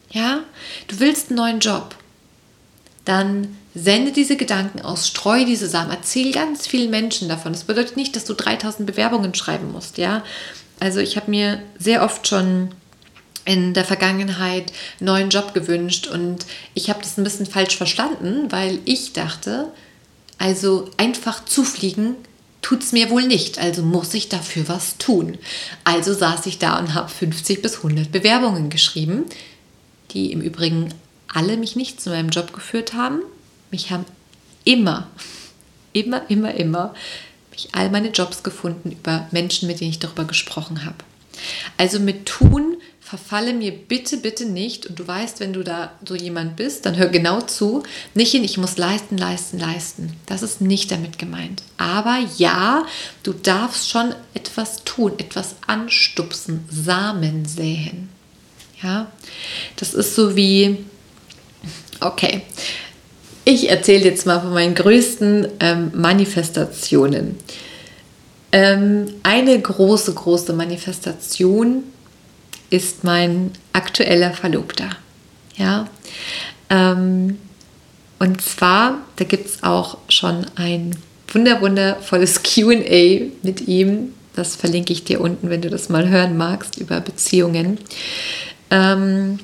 Ja, 0.10 0.44
du 0.88 1.00
willst 1.00 1.30
einen 1.30 1.38
neuen 1.38 1.60
Job. 1.60 1.96
Dann 3.06 3.58
sende 3.74 4.12
diese 4.12 4.38
Gedanken 4.38 4.82
aus, 4.82 5.08
streue 5.08 5.46
diese 5.46 5.68
Samen, 5.70 5.92
erzähl 5.92 6.32
ganz 6.32 6.68
vielen 6.68 6.90
Menschen 6.90 7.30
davon. 7.30 7.54
Das 7.54 7.64
bedeutet 7.64 7.96
nicht, 7.96 8.16
dass 8.16 8.26
du 8.26 8.34
3000 8.34 8.86
Bewerbungen 8.86 9.34
schreiben 9.36 9.72
musst, 9.72 9.98
ja. 9.98 10.24
Also 10.80 11.00
ich 11.00 11.16
habe 11.16 11.32
mir 11.32 11.62
sehr 11.78 12.04
oft 12.04 12.28
schon 12.28 12.70
in 13.46 13.74
der 13.74 13.86
Vergangenheit 13.86 14.74
einen 15.00 15.08
neuen 15.08 15.30
Job 15.30 15.54
gewünscht 15.54 16.08
und 16.08 16.46
ich 16.74 16.90
habe 16.90 17.00
das 17.00 17.18
ein 17.18 17.24
bisschen 17.24 17.46
falsch 17.46 17.78
verstanden, 17.78 18.52
weil 18.52 18.80
ich 18.86 19.14
dachte, 19.14 19.72
also 20.38 20.90
einfach 20.98 21.46
zufliegen 21.46 22.16
tut 22.62 22.84
es 22.84 22.92
mir 22.92 23.10
wohl 23.10 23.26
nicht, 23.26 23.60
also 23.60 23.82
muss 23.84 24.14
ich 24.14 24.28
dafür 24.28 24.68
was 24.68 24.98
tun. 24.98 25.38
Also 25.86 26.14
saß 26.14 26.46
ich 26.48 26.60
da 26.60 26.78
und 26.78 26.94
habe 26.94 27.08
50 27.08 27.62
bis 27.62 27.78
100 27.78 28.12
Bewerbungen 28.12 28.70
geschrieben, 28.70 29.26
die 30.18 30.32
im 30.32 30.42
Übrigen 30.42 30.94
alle 31.28 31.58
mich 31.58 31.76
nicht 31.76 32.02
zu 32.02 32.10
meinem 32.10 32.30
Job 32.30 32.54
geführt 32.54 32.94
haben. 32.94 33.22
Mich 33.70 33.92
haben 33.92 34.06
immer, 34.64 35.08
immer, 35.94 36.30
immer, 36.30 36.54
immer 36.56 36.94
mich 37.52 37.70
all 37.74 37.90
meine 37.90 38.10
Jobs 38.10 38.42
gefunden 38.44 38.92
über 38.92 39.28
Menschen, 39.32 39.68
mit 39.68 39.80
denen 39.80 39.92
ich 39.92 40.00
darüber 40.00 40.26
gesprochen 40.26 40.86
habe. 40.86 40.98
Also 41.78 42.00
mit 42.00 42.26
Tun 42.26 42.78
verfalle 43.00 43.54
mir 43.54 43.72
bitte, 43.72 44.18
bitte 44.18 44.46
nicht, 44.46 44.88
und 44.88 45.00
du 45.00 45.08
weißt, 45.08 45.40
wenn 45.40 45.54
du 45.54 45.64
da 45.64 45.92
so 46.06 46.16
jemand 46.16 46.56
bist, 46.56 46.86
dann 46.86 46.98
hör 46.98 47.08
genau 47.08 47.42
zu, 47.42 47.84
nicht 48.16 48.34
in, 48.34 48.44
ich 48.44 48.58
muss 48.58 48.78
leisten, 48.78 49.18
leisten, 49.18 49.60
leisten. 49.60 50.14
Das 50.26 50.42
ist 50.42 50.62
nicht 50.62 50.92
damit 50.92 51.20
gemeint. 51.20 51.62
Aber 51.78 52.18
ja, 52.38 52.86
du 53.24 53.34
darfst 53.34 53.90
schon 53.90 54.14
etwas 54.34 54.84
tun, 54.84 55.14
etwas 55.20 55.56
anstupsen, 55.68 56.66
Samen 56.70 57.46
säen. 57.46 58.10
Ja, 58.82 59.08
das 59.78 59.94
ist 59.94 60.16
so 60.16 60.36
wie, 60.36 60.86
okay, 62.00 62.42
ich 63.44 63.70
erzähle 63.70 64.06
jetzt 64.06 64.26
mal 64.26 64.42
von 64.42 64.54
meinen 64.54 64.76
größten 64.76 65.48
ähm, 65.60 65.92
Manifestationen. 65.96 67.38
Ähm, 68.52 69.14
eine 69.24 69.60
große, 69.60 70.14
große 70.14 70.54
Manifestation 70.54 71.84
ist 72.70 73.04
mein 73.04 73.52
aktueller 73.74 74.32
Verlobter. 74.32 74.90
Ja. 75.56 75.88
Ähm, 76.70 77.38
und 78.20 78.42
zwar, 78.42 79.00
da 79.16 79.26
gibt 79.26 79.48
es 79.48 79.64
auch 79.64 79.98
schon 80.10 80.46
ein 80.56 80.96
wunder 81.32 81.98
QA 82.44 83.32
mit 83.44 83.68
ihm. 83.68 84.14
Das 84.36 84.56
verlinke 84.56 84.94
ich 84.94 85.04
dir 85.04 85.22
unten, 85.22 85.50
wenn 85.50 85.62
du 85.62 85.70
das 85.70 85.90
mal 85.90 86.10
hören 86.10 86.38
magst, 86.38 86.78
über 86.78 87.00
Beziehungen. 87.00 87.80
Ähm, 88.70 89.40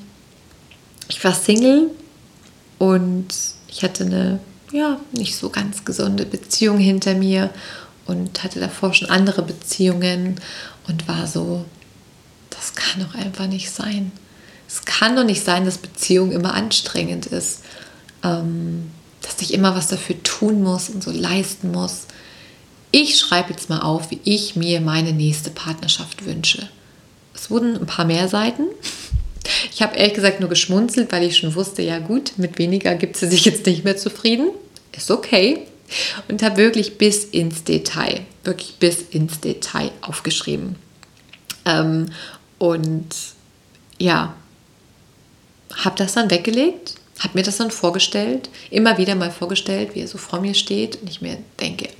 ich 1.08 1.22
war 1.22 1.34
Single 1.34 1.90
und 2.78 3.28
ich 3.68 3.82
hatte 3.82 4.04
eine 4.04 4.40
ja, 4.72 4.98
nicht 5.12 5.36
so 5.36 5.50
ganz 5.50 5.84
gesunde 5.84 6.26
Beziehung 6.26 6.78
hinter 6.78 7.14
mir 7.14 7.50
und 8.06 8.42
hatte 8.42 8.58
davor 8.58 8.92
schon 8.92 9.08
andere 9.08 9.42
Beziehungen 9.42 10.40
und 10.88 11.06
war 11.06 11.26
so 11.26 11.64
das 12.50 12.74
kann 12.74 13.06
doch 13.06 13.14
einfach 13.14 13.46
nicht 13.46 13.70
sein. 13.70 14.12
Es 14.66 14.84
kann 14.84 15.16
doch 15.16 15.24
nicht 15.24 15.44
sein, 15.44 15.64
dass 15.64 15.78
Beziehung 15.78 16.32
immer 16.32 16.54
anstrengend 16.54 17.26
ist, 17.26 17.60
ähm, 18.22 18.90
dass 19.20 19.40
ich 19.42 19.52
immer 19.52 19.74
was 19.76 19.88
dafür 19.88 20.22
tun 20.22 20.62
muss 20.62 20.88
und 20.88 21.02
so 21.02 21.10
leisten 21.10 21.70
muss. 21.72 22.06
Ich 22.90 23.18
schreibe 23.18 23.50
jetzt 23.50 23.68
mal 23.68 23.80
auf, 23.80 24.10
wie 24.10 24.20
ich 24.24 24.56
mir 24.56 24.80
meine 24.80 25.12
nächste 25.12 25.50
Partnerschaft 25.50 26.24
wünsche. 26.24 26.68
Es 27.44 27.50
wurden 27.50 27.76
ein 27.76 27.84
paar 27.84 28.06
mehr 28.06 28.26
Seiten. 28.26 28.68
Ich 29.70 29.82
habe 29.82 29.96
ehrlich 29.96 30.14
gesagt 30.14 30.40
nur 30.40 30.48
geschmunzelt, 30.48 31.12
weil 31.12 31.24
ich 31.24 31.36
schon 31.36 31.54
wusste, 31.54 31.82
ja 31.82 31.98
gut, 31.98 32.32
mit 32.38 32.56
weniger 32.56 32.94
gibt 32.94 33.18
sie 33.18 33.28
sich 33.28 33.44
jetzt 33.44 33.66
nicht 33.66 33.84
mehr 33.84 33.98
zufrieden. 33.98 34.48
Ist 34.96 35.10
okay. 35.10 35.66
Und 36.26 36.42
habe 36.42 36.56
wirklich 36.56 36.96
bis 36.96 37.24
ins 37.24 37.62
Detail, 37.62 38.22
wirklich 38.44 38.76
bis 38.76 39.02
ins 39.02 39.40
Detail 39.40 39.90
aufgeschrieben. 40.00 40.76
Ähm, 41.66 42.06
und 42.56 43.14
ja, 43.98 44.34
habe 45.74 45.98
das 45.98 46.14
dann 46.14 46.30
weggelegt, 46.30 46.94
habe 47.18 47.36
mir 47.36 47.44
das 47.44 47.58
dann 47.58 47.70
vorgestellt, 47.70 48.48
immer 48.70 48.96
wieder 48.96 49.16
mal 49.16 49.30
vorgestellt, 49.30 49.90
wie 49.94 50.00
er 50.00 50.08
so 50.08 50.16
vor 50.16 50.40
mir 50.40 50.54
steht 50.54 50.96
und 51.02 51.10
ich 51.10 51.20
mir 51.20 51.36
denke, 51.60 51.90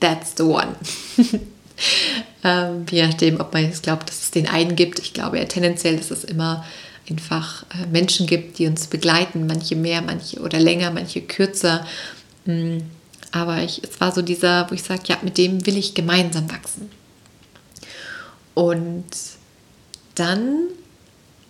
that's 0.00 0.32
the 0.36 0.42
one. 0.42 0.74
ähm, 2.44 2.86
je 2.90 3.06
nachdem, 3.06 3.40
ob 3.40 3.52
man 3.52 3.64
jetzt 3.64 3.82
glaubt, 3.82 4.08
dass 4.08 4.22
es 4.22 4.30
den 4.30 4.48
einen 4.48 4.76
gibt. 4.76 4.98
Ich 4.98 5.12
glaube 5.12 5.38
ja 5.38 5.44
tendenziell, 5.44 5.96
dass 5.96 6.10
es 6.10 6.24
immer 6.24 6.64
einfach 7.08 7.64
äh, 7.70 7.86
Menschen 7.86 8.26
gibt, 8.26 8.58
die 8.58 8.66
uns 8.66 8.86
begleiten, 8.86 9.46
manche 9.46 9.76
mehr, 9.76 10.02
manche 10.02 10.40
oder 10.40 10.58
länger, 10.58 10.90
manche 10.90 11.20
kürzer. 11.20 11.86
Mm, 12.46 12.78
aber 13.32 13.62
ich, 13.62 13.82
es 13.82 14.00
war 14.00 14.12
so 14.12 14.22
dieser, 14.22 14.70
wo 14.70 14.74
ich 14.74 14.82
sage, 14.82 15.02
ja, 15.06 15.18
mit 15.22 15.38
dem 15.38 15.66
will 15.66 15.76
ich 15.76 15.94
gemeinsam 15.94 16.50
wachsen. 16.50 16.90
Und 18.54 19.04
dann 20.14 20.68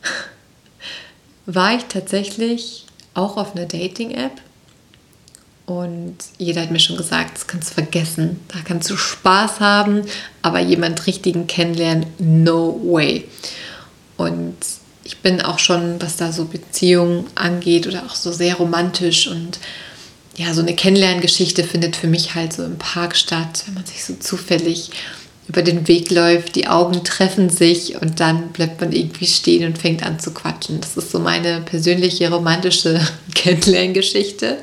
war 1.46 1.76
ich 1.76 1.84
tatsächlich 1.84 2.86
auch 3.12 3.36
auf 3.36 3.54
einer 3.54 3.66
Dating-App 3.66 4.40
und 5.66 6.16
jeder 6.36 6.62
hat 6.62 6.70
mir 6.70 6.78
schon 6.78 6.96
gesagt, 6.96 7.36
das 7.36 7.46
kannst 7.46 7.70
du 7.70 7.74
vergessen, 7.74 8.40
da 8.48 8.58
kannst 8.64 8.90
du 8.90 8.96
Spaß 8.96 9.60
haben, 9.60 10.02
aber 10.42 10.60
jemand 10.60 11.06
richtigen 11.06 11.46
kennenlernen, 11.46 12.06
no 12.18 12.78
way. 12.84 13.24
Und 14.16 14.56
ich 15.04 15.18
bin 15.18 15.40
auch 15.40 15.58
schon, 15.58 16.00
was 16.00 16.16
da 16.16 16.32
so 16.32 16.44
Beziehungen 16.44 17.26
angeht 17.34 17.86
oder 17.86 18.04
auch 18.04 18.14
so 18.14 18.30
sehr 18.32 18.56
romantisch 18.56 19.26
und 19.26 19.58
ja, 20.36 20.52
so 20.52 20.62
eine 20.62 20.74
Kennenlerngeschichte 20.74 21.64
findet 21.64 21.96
für 21.96 22.08
mich 22.08 22.34
halt 22.34 22.52
so 22.52 22.64
im 22.64 22.76
Park 22.76 23.16
statt, 23.16 23.62
wenn 23.66 23.74
man 23.74 23.86
sich 23.86 24.04
so 24.04 24.14
zufällig 24.14 24.90
über 25.46 25.62
den 25.62 25.86
Weg 25.88 26.10
läuft, 26.10 26.56
die 26.56 26.68
Augen 26.68 27.04
treffen 27.04 27.50
sich 27.50 28.00
und 28.00 28.18
dann 28.20 28.48
bleibt 28.48 28.80
man 28.80 28.92
irgendwie 28.92 29.26
stehen 29.26 29.66
und 29.66 29.78
fängt 29.78 30.02
an 30.02 30.18
zu 30.18 30.32
quatschen. 30.32 30.80
Das 30.80 30.96
ist 30.96 31.10
so 31.10 31.18
meine 31.18 31.60
persönliche 31.60 32.30
romantische 32.30 33.00
Kennenlerngeschichte. 33.34 34.58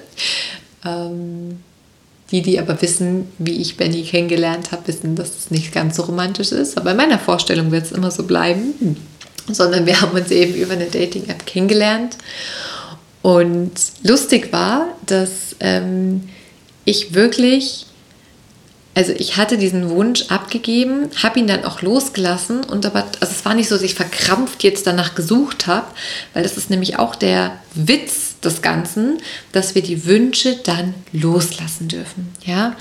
Ähm, 0.85 1.59
die, 2.31 2.41
die 2.41 2.59
aber 2.59 2.81
wissen, 2.81 3.27
wie 3.37 3.61
ich 3.61 3.75
Benny 3.75 4.03
kennengelernt 4.03 4.71
habe, 4.71 4.87
wissen, 4.87 5.15
dass 5.15 5.37
es 5.37 5.51
nicht 5.51 5.73
ganz 5.73 5.97
so 5.97 6.03
romantisch 6.03 6.51
ist. 6.51 6.77
Aber 6.77 6.91
in 6.91 6.97
meiner 6.97 7.19
Vorstellung 7.19 7.71
wird 7.71 7.85
es 7.85 7.91
immer 7.91 8.09
so 8.09 8.23
bleiben. 8.23 8.95
Sondern 9.51 9.85
wir 9.85 9.99
haben 9.99 10.17
uns 10.17 10.31
eben 10.31 10.55
über 10.55 10.73
eine 10.73 10.85
Dating-App 10.85 11.45
kennengelernt. 11.45 12.17
Und 13.21 13.71
lustig 14.03 14.53
war, 14.53 14.87
dass 15.05 15.55
ähm, 15.59 16.29
ich 16.85 17.13
wirklich 17.13 17.87
also 18.93 19.13
ich 19.13 19.37
hatte 19.37 19.57
diesen 19.57 19.89
Wunsch 19.89 20.25
abgegeben, 20.27 21.09
habe 21.23 21.39
ihn 21.39 21.47
dann 21.47 21.63
auch 21.63 21.81
losgelassen 21.81 22.63
und 22.63 22.85
aber, 22.85 23.05
also 23.21 23.33
es 23.33 23.45
war 23.45 23.53
nicht 23.53 23.69
so, 23.69 23.75
dass 23.75 23.83
ich 23.83 23.95
verkrampft 23.95 24.63
jetzt 24.63 24.85
danach 24.85 25.15
gesucht 25.15 25.67
habe, 25.67 25.87
weil 26.33 26.43
das 26.43 26.57
ist 26.57 26.69
nämlich 26.69 26.99
auch 26.99 27.15
der 27.15 27.57
Witz 27.73 28.30
des 28.43 28.61
Ganzen, 28.61 29.19
dass 29.51 29.75
wir 29.75 29.81
die 29.81 30.05
Wünsche 30.05 30.57
dann 30.63 30.93
loslassen 31.13 31.87
dürfen, 31.87 32.29
ja. 32.45 32.75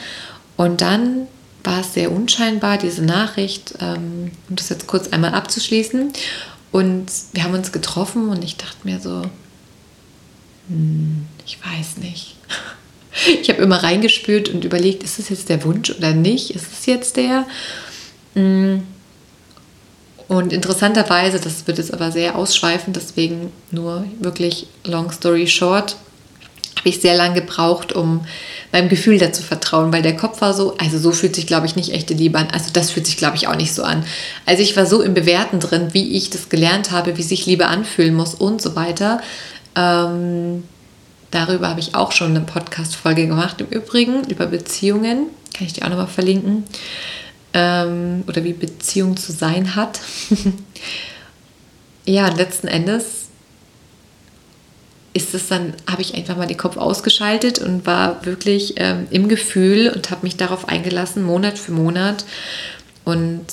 Und 0.57 0.81
dann 0.81 1.27
war 1.65 1.81
es 1.81 1.95
sehr 1.95 2.11
unscheinbar, 2.13 2.79
diese 2.79 3.03
Nachricht, 3.03 3.75
ähm, 3.81 4.31
um 4.49 4.57
das 4.57 4.69
jetzt 4.69 4.87
kurz 4.87 5.09
einmal 5.09 5.35
abzuschließen. 5.35 6.13
Und 6.73 7.07
wir 7.33 7.45
haben 7.45 7.55
uns 7.55 7.73
getroffen 7.73 8.29
und 8.29 8.45
ich 8.45 8.57
dachte 8.57 8.77
mir 8.85 9.01
so, 9.01 9.23
hm, 10.69 11.27
ich 11.47 11.59
weiß 11.65 11.99
nicht. 11.99 12.37
Ich 13.43 13.51
habe 13.51 13.61
immer 13.61 13.83
reingespürt 13.83 14.51
und 14.51 14.65
überlegt, 14.65 15.03
ist 15.03 15.19
es 15.19 15.31
jetzt 15.31 15.49
der 15.49 15.65
Wunsch 15.65 15.91
oder 15.91 16.15
nicht? 16.15 16.51
Ist 16.51 16.73
es 16.73 16.87
jetzt 16.87 17.17
der? 17.17 17.45
Mm. 18.37 18.83
Und 20.31 20.53
interessanterweise, 20.53 21.41
das 21.41 21.67
wird 21.67 21.79
jetzt 21.79 21.93
aber 21.93 22.13
sehr 22.13 22.37
ausschweifend, 22.37 22.95
deswegen 22.95 23.53
nur 23.73 24.05
wirklich 24.21 24.69
long 24.85 25.11
story 25.11 25.49
short, 25.49 25.97
habe 26.77 26.89
ich 26.89 27.01
sehr 27.01 27.17
lange 27.17 27.41
gebraucht, 27.41 27.93
um 27.93 28.21
meinem 28.71 28.89
Gefühl 28.89 29.19
dazu 29.19 29.43
vertrauen, 29.43 29.93
weil 29.93 30.03
der 30.03 30.17
Kopf 30.17 30.41
war 30.41 30.55
so, 30.55 30.77
also 30.79 31.01
so 31.01 31.11
fühlt 31.11 31.35
sich, 31.35 31.49
glaube 31.49 31.67
ich, 31.67 31.75
nicht 31.75 31.93
echte 31.93 32.15
Liebe 32.15 32.39
an. 32.39 32.47
Also 32.53 32.71
das 32.73 32.93
fühlt 32.93 33.07
sich, 33.07 33.17
glaube 33.17 33.39
ich, 33.39 33.49
auch 33.49 33.57
nicht 33.57 33.75
so 33.75 33.83
an. 33.83 34.05
Also 34.47 34.63
ich 34.63 34.77
war 34.77 34.87
so 34.87 35.03
im 35.03 35.15
Bewerten 35.15 35.59
drin, 35.59 35.89
wie 35.95 36.17
ich 36.17 36.31
das 36.31 36.49
gelernt 36.49 36.93
habe, 36.93 37.19
wie 37.19 37.25
sich 37.25 37.47
Liebe 37.47 37.67
anfühlen 37.67 38.15
muss 38.15 38.35
und 38.37 38.63
so 38.63 38.77
weiter. 38.77 39.21
Ähm, 39.75 40.63
darüber 41.33 41.71
habe 41.71 41.81
ich 41.81 41.97
auch 41.97 42.13
schon 42.13 42.37
eine 42.37 42.43
Podcast-Folge 42.43 43.27
gemacht, 43.27 43.61
im 43.61 43.67
Übrigen, 43.67 44.23
über 44.29 44.47
Beziehungen. 44.47 45.27
Kann 45.53 45.67
ich 45.67 45.73
dir 45.73 45.85
auch 45.85 45.89
nochmal 45.89 46.07
verlinken. 46.07 46.67
Ähm, 47.53 48.25
oder 48.27 48.45
wie 48.45 48.53
Beziehung 48.53 49.17
zu 49.17 49.33
sein 49.33 49.75
hat. 49.75 50.01
ja, 52.05 52.29
letzten 52.29 52.69
Endes 52.69 53.29
ist 55.13 55.35
es 55.35 55.49
dann, 55.49 55.75
habe 55.91 56.03
ich 56.03 56.15
einfach 56.15 56.37
mal 56.37 56.47
den 56.47 56.57
Kopf 56.57 56.77
ausgeschaltet 56.77 57.59
und 57.59 57.85
war 57.87 58.25
wirklich 58.25 58.75
ähm, 58.77 59.09
im 59.11 59.29
Gefühl 59.29 59.93
und 59.95 60.11
habe 60.11 60.23
mich 60.23 60.37
darauf 60.37 60.69
eingelassen, 60.69 61.23
Monat 61.23 61.59
für 61.59 61.73
Monat. 61.73 62.25
Und 63.05 63.47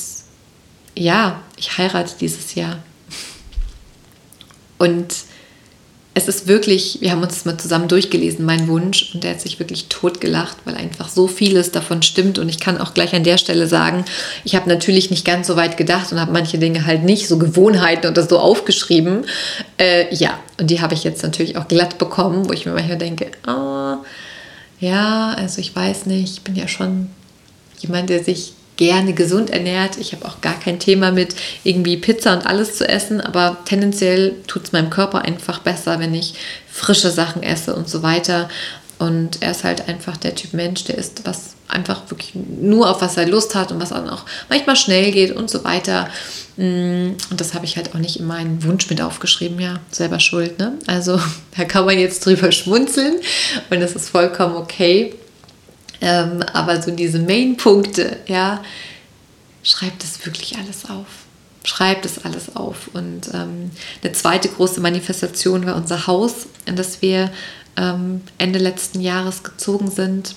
ja, 0.95 1.41
ich 1.55 1.77
heirate 1.77 2.13
dieses 2.19 2.53
Jahr. 2.55 2.79
Und 4.77 5.15
es 6.17 6.27
ist 6.27 6.47
wirklich, 6.47 6.97
wir 6.99 7.11
haben 7.11 7.21
uns 7.21 7.35
das 7.35 7.45
mal 7.45 7.59
zusammen 7.59 7.87
durchgelesen, 7.87 8.43
mein 8.43 8.67
Wunsch, 8.67 9.11
und 9.13 9.23
der 9.23 9.31
hat 9.31 9.41
sich 9.41 9.59
wirklich 9.59 9.85
totgelacht, 9.87 10.57
weil 10.65 10.73
einfach 10.73 11.09
so 11.09 11.27
vieles 11.27 11.71
davon 11.71 12.01
stimmt. 12.01 12.39
Und 12.39 12.49
ich 12.49 12.59
kann 12.59 12.79
auch 12.79 12.95
gleich 12.95 13.13
an 13.13 13.23
der 13.23 13.37
Stelle 13.37 13.67
sagen, 13.67 14.03
ich 14.43 14.55
habe 14.55 14.67
natürlich 14.67 15.11
nicht 15.11 15.25
ganz 15.25 15.45
so 15.45 15.55
weit 15.55 15.77
gedacht 15.77 16.11
und 16.11 16.19
habe 16.19 16.31
manche 16.31 16.57
Dinge 16.57 16.87
halt 16.87 17.03
nicht, 17.03 17.27
so 17.27 17.37
Gewohnheiten 17.37 18.07
oder 18.09 18.27
so 18.27 18.39
aufgeschrieben. 18.39 19.25
Äh, 19.77 20.13
ja, 20.13 20.39
und 20.59 20.71
die 20.71 20.81
habe 20.81 20.95
ich 20.95 21.03
jetzt 21.03 21.21
natürlich 21.21 21.55
auch 21.55 21.67
glatt 21.67 21.99
bekommen, 21.99 22.49
wo 22.49 22.53
ich 22.53 22.65
mir 22.65 22.73
manchmal 22.73 22.97
denke, 22.97 23.29
oh, 23.47 23.97
ja, 24.79 25.35
also 25.37 25.61
ich 25.61 25.75
weiß 25.75 26.07
nicht, 26.07 26.33
ich 26.33 26.41
bin 26.41 26.55
ja 26.55 26.67
schon 26.67 27.11
jemand, 27.79 28.09
der 28.09 28.23
sich 28.23 28.53
gerne 28.77 29.13
gesund 29.13 29.49
ernährt. 29.49 29.97
Ich 29.97 30.13
habe 30.13 30.25
auch 30.25 30.41
gar 30.41 30.59
kein 30.59 30.79
Thema 30.79 31.11
mit 31.11 31.35
irgendwie 31.63 31.97
Pizza 31.97 32.33
und 32.33 32.45
alles 32.45 32.77
zu 32.77 32.87
essen, 32.87 33.19
aber 33.19 33.57
tendenziell 33.65 34.35
tut 34.47 34.65
es 34.65 34.71
meinem 34.71 34.89
Körper 34.89 35.23
einfach 35.23 35.59
besser, 35.59 35.99
wenn 35.99 36.13
ich 36.13 36.35
frische 36.71 37.11
Sachen 37.11 37.43
esse 37.43 37.75
und 37.75 37.89
so 37.89 38.03
weiter. 38.03 38.49
Und 38.99 39.41
er 39.41 39.51
ist 39.51 39.63
halt 39.63 39.87
einfach 39.89 40.17
der 40.17 40.33
Typ 40.35 40.53
Mensch, 40.53 40.85
der 40.85 40.97
isst 40.97 41.21
was 41.25 41.55
einfach 41.67 42.09
wirklich 42.09 42.31
nur 42.33 42.89
auf 42.89 43.01
was 43.01 43.17
er 43.17 43.27
Lust 43.27 43.53
hat 43.53 43.71
und 43.71 43.81
was 43.81 43.91
auch 43.91 44.05
noch 44.05 44.25
manchmal 44.49 44.75
schnell 44.75 45.11
geht 45.11 45.35
und 45.35 45.49
so 45.49 45.63
weiter. 45.63 46.09
Mm, 46.55 47.11
und 47.29 47.39
das 47.39 47.53
habe 47.53 47.65
ich 47.65 47.77
halt 47.77 47.93
auch 47.93 47.99
nicht 47.99 48.19
in 48.19 48.25
meinen 48.25 48.63
Wunsch 48.63 48.89
mit 48.89 49.01
aufgeschrieben, 49.01 49.59
ja, 49.59 49.79
selber 49.91 50.19
schuld, 50.19 50.57
ne? 50.57 50.73
Also 50.87 51.19
da 51.57 51.65
kann 51.65 51.85
man 51.85 51.99
jetzt 51.99 52.25
drüber 52.25 52.51
schmunzeln 52.51 53.17
und 53.69 53.79
das 53.79 53.93
ist 53.93 54.09
vollkommen 54.09 54.55
okay. 54.55 55.13
Ähm, 56.01 56.41
aber 56.53 56.81
so 56.81 56.91
diese 56.91 57.19
Main-Punkte, 57.19 58.17
ja, 58.27 58.63
schreibt 59.63 60.03
das 60.03 60.25
wirklich 60.25 60.57
alles 60.57 60.89
auf. 60.89 61.05
Schreibt 61.63 62.05
es 62.05 62.23
alles 62.23 62.55
auf. 62.55 62.89
Und 62.93 63.29
ähm, 63.33 63.71
eine 64.03 64.11
zweite 64.13 64.49
große 64.49 64.79
Manifestation 64.79 65.65
war 65.65 65.75
unser 65.75 66.07
Haus, 66.07 66.47
in 66.65 66.75
das 66.75 67.01
wir 67.01 67.31
ähm, 67.75 68.21
Ende 68.37 68.59
letzten 68.59 69.01
Jahres 69.01 69.43
gezogen 69.43 69.91
sind. 69.91 70.35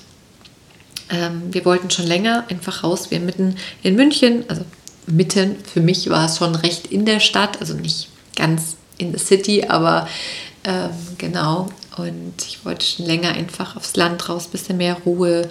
Ähm, 1.10 1.52
wir 1.52 1.64
wollten 1.64 1.90
schon 1.90 2.06
länger 2.06 2.44
einfach 2.48 2.82
raus. 2.84 3.10
Wir 3.10 3.20
mitten 3.20 3.56
in 3.82 3.96
München, 3.96 4.44
also 4.48 4.64
mitten, 5.06 5.56
für 5.64 5.80
mich 5.80 6.08
war 6.10 6.26
es 6.26 6.38
schon 6.38 6.54
recht 6.54 6.86
in 6.86 7.04
der 7.04 7.20
Stadt, 7.20 7.60
also 7.60 7.74
nicht 7.74 8.08
ganz 8.36 8.76
in 8.98 9.12
the 9.12 9.18
city, 9.18 9.64
aber 9.64 10.08
ähm, 10.64 10.90
genau. 11.18 11.68
Und 12.00 12.34
ich 12.46 12.64
wollte 12.64 12.84
schon 12.84 13.06
länger 13.06 13.30
einfach 13.30 13.76
aufs 13.76 13.96
Land 13.96 14.28
raus, 14.28 14.48
bisschen 14.48 14.76
mehr 14.76 14.96
Ruhe, 15.04 15.48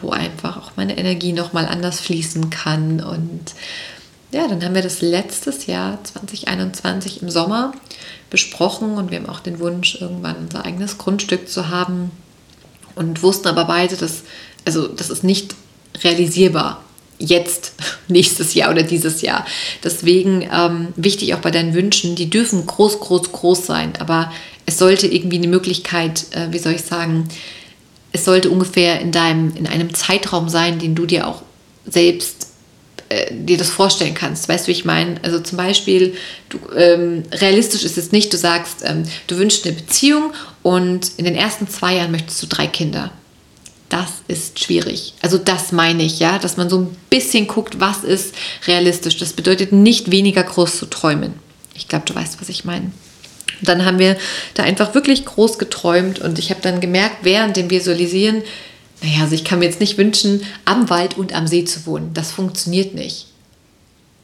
wo 0.00 0.10
einfach 0.10 0.56
auch 0.56 0.72
meine 0.76 0.96
Energie 0.96 1.32
nochmal 1.32 1.66
anders 1.66 2.00
fließen 2.00 2.50
kann. 2.50 3.00
Und 3.00 3.54
ja, 4.30 4.46
dann 4.46 4.62
haben 4.62 4.74
wir 4.74 4.82
das 4.82 5.00
letztes 5.00 5.66
Jahr 5.66 6.02
2021 6.04 7.22
im 7.22 7.30
Sommer 7.30 7.72
besprochen 8.30 8.96
und 8.96 9.10
wir 9.10 9.18
haben 9.18 9.28
auch 9.28 9.40
den 9.40 9.58
Wunsch, 9.58 10.00
irgendwann 10.00 10.36
unser 10.36 10.64
eigenes 10.64 10.98
Grundstück 10.98 11.48
zu 11.48 11.68
haben 11.68 12.10
und 12.94 13.22
wussten 13.22 13.48
aber 13.48 13.64
beide, 13.64 13.96
dass, 13.96 14.22
also 14.64 14.86
das 14.86 15.08
ist 15.08 15.24
nicht 15.24 15.54
realisierbar 16.02 16.84
jetzt, 17.18 17.72
nächstes 18.08 18.54
Jahr 18.54 18.70
oder 18.70 18.82
dieses 18.82 19.22
Jahr. 19.22 19.46
Deswegen 19.82 20.48
ähm, 20.52 20.88
wichtig 20.96 21.34
auch 21.34 21.40
bei 21.40 21.50
deinen 21.50 21.74
Wünschen, 21.74 22.14
die 22.14 22.30
dürfen 22.30 22.66
groß, 22.66 23.00
groß, 23.00 23.32
groß 23.32 23.66
sein, 23.66 23.94
aber 23.98 24.30
es 24.68 24.76
sollte 24.76 25.06
irgendwie 25.06 25.38
eine 25.38 25.48
Möglichkeit, 25.48 26.26
äh, 26.32 26.48
wie 26.50 26.58
soll 26.58 26.74
ich 26.74 26.82
sagen, 26.82 27.26
es 28.12 28.26
sollte 28.26 28.50
ungefähr 28.50 29.00
in 29.00 29.12
deinem, 29.12 29.56
in 29.56 29.66
einem 29.66 29.94
Zeitraum 29.94 30.50
sein, 30.50 30.78
den 30.78 30.94
du 30.94 31.06
dir 31.06 31.26
auch 31.26 31.40
selbst 31.86 32.48
äh, 33.08 33.32
dir 33.32 33.56
das 33.56 33.70
vorstellen 33.70 34.12
kannst. 34.12 34.46
Weißt 34.46 34.66
du, 34.66 34.68
wie 34.68 34.72
ich 34.72 34.84
meine? 34.84 35.16
Also 35.22 35.40
zum 35.40 35.56
Beispiel, 35.56 36.14
du, 36.50 36.58
ähm, 36.76 37.22
realistisch 37.32 37.82
ist 37.82 37.96
es 37.96 38.12
nicht, 38.12 38.30
du 38.30 38.36
sagst, 38.36 38.82
ähm, 38.84 39.04
du 39.26 39.38
wünschst 39.38 39.64
eine 39.64 39.74
Beziehung 39.74 40.34
und 40.62 41.12
in 41.16 41.24
den 41.24 41.34
ersten 41.34 41.66
zwei 41.66 41.96
Jahren 41.96 42.10
möchtest 42.10 42.42
du 42.42 42.46
drei 42.46 42.66
Kinder 42.66 43.10
das 43.88 44.10
ist 44.28 44.62
schwierig. 44.62 45.14
Also 45.22 45.38
das 45.38 45.72
meine 45.72 46.02
ich, 46.02 46.18
ja, 46.18 46.38
dass 46.38 46.58
man 46.58 46.68
so 46.68 46.80
ein 46.80 46.96
bisschen 47.08 47.46
guckt, 47.46 47.80
was 47.80 48.04
ist 48.04 48.34
realistisch. 48.66 49.16
Das 49.16 49.32
bedeutet 49.32 49.72
nicht 49.72 50.10
weniger 50.10 50.42
groß 50.42 50.76
zu 50.76 50.84
träumen. 50.90 51.32
Ich 51.74 51.88
glaube, 51.88 52.04
du 52.04 52.14
weißt, 52.14 52.38
was 52.38 52.50
ich 52.50 52.66
meine. 52.66 52.92
Und 53.60 53.68
dann 53.68 53.84
haben 53.84 53.98
wir 53.98 54.16
da 54.54 54.62
einfach 54.62 54.94
wirklich 54.94 55.24
groß 55.24 55.58
geträumt 55.58 56.18
und 56.18 56.38
ich 56.38 56.50
habe 56.50 56.60
dann 56.60 56.80
gemerkt, 56.80 57.18
während 57.22 57.56
dem 57.56 57.70
Visualisieren, 57.70 58.42
naja, 59.02 59.22
also 59.22 59.34
ich 59.34 59.44
kann 59.44 59.60
mir 59.60 59.66
jetzt 59.66 59.80
nicht 59.80 59.98
wünschen, 59.98 60.44
am 60.64 60.90
Wald 60.90 61.16
und 61.16 61.32
am 61.32 61.46
See 61.46 61.64
zu 61.64 61.86
wohnen. 61.86 62.14
Das 62.14 62.32
funktioniert 62.32 62.94
nicht. 62.94 63.28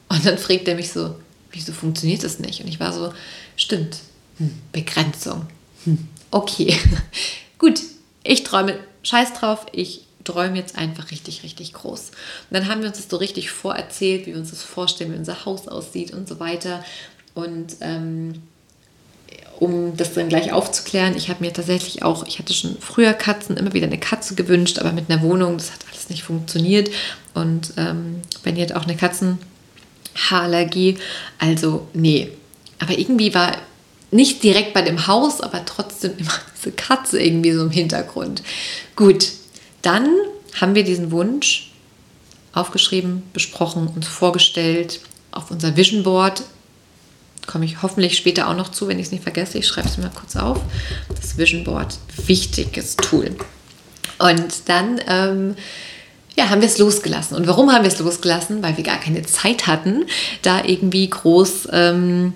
Und 0.08 0.26
dann 0.26 0.38
fragt 0.38 0.68
er 0.68 0.74
mich 0.74 0.92
so, 0.92 1.14
wieso 1.52 1.72
funktioniert 1.72 2.24
das 2.24 2.38
nicht? 2.38 2.60
Und 2.60 2.68
ich 2.68 2.80
war 2.80 2.92
so, 2.92 3.12
stimmt, 3.56 3.98
hm, 4.38 4.52
Begrenzung. 4.72 5.46
Hm, 5.84 6.08
okay, 6.30 6.76
gut, 7.58 7.80
ich 8.22 8.42
träume 8.44 8.78
scheiß 9.02 9.34
drauf, 9.34 9.66
ich 9.72 10.02
träume 10.24 10.56
jetzt 10.56 10.76
einfach 10.76 11.10
richtig, 11.10 11.42
richtig 11.42 11.74
groß. 11.74 12.00
Und 12.00 12.14
dann 12.50 12.68
haben 12.68 12.80
wir 12.80 12.88
uns 12.88 12.96
das 12.96 13.08
so 13.08 13.16
richtig 13.16 13.50
vorerzählt, 13.50 14.26
wie 14.26 14.32
wir 14.32 14.38
uns 14.38 14.50
das 14.50 14.62
vorstellen, 14.62 15.12
wie 15.12 15.18
unser 15.18 15.44
Haus 15.44 15.68
aussieht 15.68 16.12
und 16.12 16.28
so 16.28 16.40
weiter. 16.40 16.84
Und 17.34 17.76
ähm, 17.80 18.42
um 19.60 19.96
das 19.96 20.14
dann 20.14 20.28
gleich 20.28 20.52
aufzuklären, 20.52 21.16
ich 21.16 21.28
habe 21.28 21.44
mir 21.44 21.52
tatsächlich 21.52 22.02
auch, 22.02 22.26
ich 22.26 22.38
hatte 22.38 22.52
schon 22.52 22.76
früher 22.80 23.12
Katzen, 23.12 23.56
immer 23.56 23.72
wieder 23.72 23.86
eine 23.86 23.98
Katze 23.98 24.34
gewünscht, 24.34 24.78
aber 24.78 24.92
mit 24.92 25.10
einer 25.10 25.22
Wohnung, 25.22 25.58
das 25.58 25.72
hat 25.72 25.80
alles 25.90 26.10
nicht 26.10 26.22
funktioniert. 26.22 26.90
Und 27.34 27.72
ähm, 27.76 28.22
Benny 28.42 28.60
hat 28.60 28.72
auch 28.72 28.84
eine 28.84 28.96
Katzenhaarallergie, 28.96 30.98
also 31.38 31.86
nee. 31.94 32.30
Aber 32.78 32.98
irgendwie 32.98 33.34
war 33.34 33.56
nicht 34.10 34.42
direkt 34.42 34.74
bei 34.74 34.82
dem 34.82 35.06
Haus, 35.06 35.40
aber 35.40 35.64
trotzdem 35.64 36.12
immer 36.18 36.32
diese 36.56 36.72
Katze 36.72 37.22
irgendwie 37.22 37.52
so 37.52 37.62
im 37.62 37.70
Hintergrund. 37.70 38.42
Gut, 38.96 39.28
dann 39.82 40.08
haben 40.60 40.74
wir 40.74 40.84
diesen 40.84 41.10
Wunsch 41.10 41.70
aufgeschrieben, 42.52 43.22
besprochen, 43.32 43.88
uns 43.88 44.06
vorgestellt 44.06 45.00
auf 45.32 45.50
unser 45.50 45.76
Vision 45.76 46.04
Board. 46.04 46.44
Komme 47.46 47.64
ich 47.64 47.82
hoffentlich 47.82 48.16
später 48.16 48.48
auch 48.48 48.56
noch 48.56 48.70
zu, 48.70 48.88
wenn 48.88 48.98
ich 48.98 49.06
es 49.06 49.12
nicht 49.12 49.22
vergesse. 49.22 49.58
Ich 49.58 49.66
schreibe 49.66 49.88
es 49.88 49.98
mal 49.98 50.10
kurz 50.14 50.36
auf. 50.36 50.60
Das 51.08 51.36
Vision 51.36 51.64
Board, 51.64 51.98
wichtiges 52.26 52.96
Tool. 52.96 53.34
Und 54.18 54.68
dann 54.68 55.00
ähm, 55.06 55.56
ja, 56.36 56.50
haben 56.50 56.60
wir 56.60 56.68
es 56.68 56.78
losgelassen. 56.78 57.36
Und 57.36 57.46
warum 57.46 57.72
haben 57.72 57.84
wir 57.84 57.92
es 57.92 57.98
losgelassen? 57.98 58.62
Weil 58.62 58.76
wir 58.76 58.84
gar 58.84 58.98
keine 58.98 59.22
Zeit 59.22 59.66
hatten, 59.66 60.04
da 60.42 60.64
irgendwie 60.64 61.08
groß 61.08 61.68
ähm, 61.72 62.34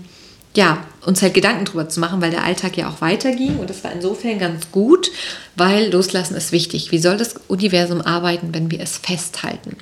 ja, 0.54 0.84
uns 1.04 1.22
halt 1.22 1.34
Gedanken 1.34 1.64
drüber 1.66 1.88
zu 1.88 2.00
machen, 2.00 2.20
weil 2.20 2.30
der 2.30 2.44
Alltag 2.44 2.76
ja 2.76 2.88
auch 2.88 3.00
weiterging. 3.00 3.58
Und 3.58 3.70
das 3.70 3.84
war 3.84 3.92
insofern 3.92 4.38
ganz 4.38 4.70
gut, 4.72 5.10
weil 5.56 5.90
loslassen 5.90 6.36
ist 6.36 6.52
wichtig. 6.52 6.90
Wie 6.90 6.98
soll 6.98 7.16
das 7.16 7.34
Universum 7.48 8.00
arbeiten, 8.00 8.48
wenn 8.52 8.70
wir 8.70 8.80
es 8.80 8.98
festhalten? 8.98 9.76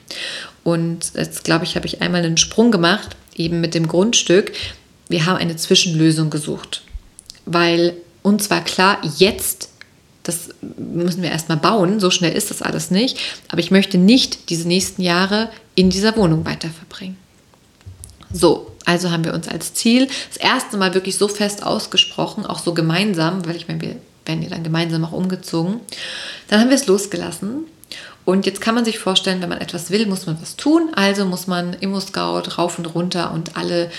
Und 0.64 1.12
jetzt 1.14 1.44
glaube 1.44 1.64
ich, 1.64 1.76
habe 1.76 1.86
ich 1.86 2.02
einmal 2.02 2.24
einen 2.24 2.36
Sprung 2.36 2.70
gemacht, 2.70 3.16
eben 3.34 3.60
mit 3.60 3.74
dem 3.74 3.88
Grundstück. 3.88 4.52
Wir 5.08 5.26
haben 5.26 5.36
eine 5.36 5.56
Zwischenlösung 5.56 6.30
gesucht, 6.30 6.82
weil 7.44 7.94
uns 8.22 8.50
war 8.50 8.62
klar, 8.64 8.98
jetzt 9.18 9.70
das 10.26 10.48
müssen 10.60 11.22
wir 11.22 11.30
erstmal 11.30 11.58
bauen, 11.58 12.00
so 12.00 12.10
schnell 12.10 12.32
ist 12.32 12.50
das 12.50 12.60
alles 12.60 12.90
nicht. 12.90 13.18
Aber 13.48 13.60
ich 13.60 13.70
möchte 13.70 13.96
nicht 13.96 14.50
diese 14.50 14.66
nächsten 14.66 15.02
Jahre 15.02 15.50
in 15.76 15.88
dieser 15.88 16.16
Wohnung 16.16 16.44
weiter 16.44 16.68
verbringen. 16.68 17.16
So, 18.32 18.72
also 18.84 19.10
haben 19.10 19.24
wir 19.24 19.34
uns 19.34 19.46
als 19.46 19.74
Ziel 19.74 20.08
das 20.28 20.36
erste 20.36 20.76
Mal 20.78 20.94
wirklich 20.94 21.16
so 21.16 21.28
fest 21.28 21.64
ausgesprochen, 21.64 22.44
auch 22.44 22.58
so 22.58 22.74
gemeinsam, 22.74 23.46
weil 23.46 23.54
ich 23.54 23.68
meine, 23.68 23.80
wir 23.80 23.96
werden 24.24 24.42
ja 24.42 24.48
dann 24.48 24.64
gemeinsam 24.64 25.04
auch 25.04 25.12
umgezogen. 25.12 25.80
Dann 26.48 26.60
haben 26.60 26.70
wir 26.70 26.76
es 26.76 26.88
losgelassen. 26.88 27.64
Und 28.24 28.46
jetzt 28.46 28.60
kann 28.60 28.74
man 28.74 28.84
sich 28.84 28.98
vorstellen, 28.98 29.40
wenn 29.40 29.48
man 29.48 29.60
etwas 29.60 29.92
will, 29.92 30.06
muss 30.06 30.26
man 30.26 30.40
was 30.42 30.56
tun. 30.56 30.90
Also 30.96 31.24
muss 31.24 31.46
man 31.46 31.74
Immo-Scout 31.74 32.58
rauf 32.58 32.78
und 32.78 32.86
runter 32.86 33.32
und 33.32 33.56
alle 33.56 33.92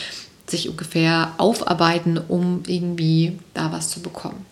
sich 0.48 0.70
ungefähr 0.70 1.34
aufarbeiten, 1.38 2.18
um 2.18 2.64
irgendwie 2.68 3.40
da 3.54 3.72
was 3.72 3.90
zu 3.90 4.02
bekommen. 4.02 4.46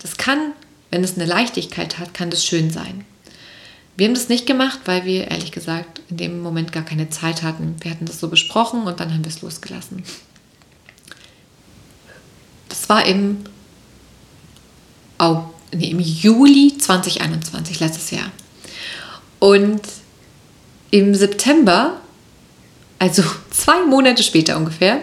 Das 0.00 0.16
kann 0.16 0.52
wenn 0.92 1.02
es 1.02 1.16
eine 1.16 1.24
Leichtigkeit 1.24 1.98
hat, 1.98 2.12
kann 2.12 2.30
das 2.30 2.44
schön 2.44 2.70
sein. 2.70 3.04
Wir 3.96 4.06
haben 4.06 4.14
das 4.14 4.28
nicht 4.28 4.46
gemacht, 4.46 4.80
weil 4.84 5.04
wir 5.06 5.30
ehrlich 5.30 5.50
gesagt 5.50 6.02
in 6.10 6.18
dem 6.18 6.40
Moment 6.40 6.70
gar 6.70 6.84
keine 6.84 7.08
Zeit 7.08 7.42
hatten. 7.42 7.76
Wir 7.80 7.90
hatten 7.90 8.04
das 8.04 8.20
so 8.20 8.28
besprochen 8.28 8.82
und 8.82 9.00
dann 9.00 9.12
haben 9.12 9.24
wir 9.24 9.30
es 9.30 9.40
losgelassen. 9.40 10.04
Das 12.68 12.88
war 12.90 13.06
im, 13.06 13.38
nee, 15.72 15.90
im 15.90 16.00
Juli 16.00 16.76
2021, 16.76 17.80
letztes 17.80 18.10
Jahr. 18.10 18.30
Und 19.38 19.80
im 20.90 21.14
September, 21.14 22.00
also 22.98 23.22
zwei 23.50 23.86
Monate 23.86 24.22
später 24.22 24.58
ungefähr, 24.58 25.00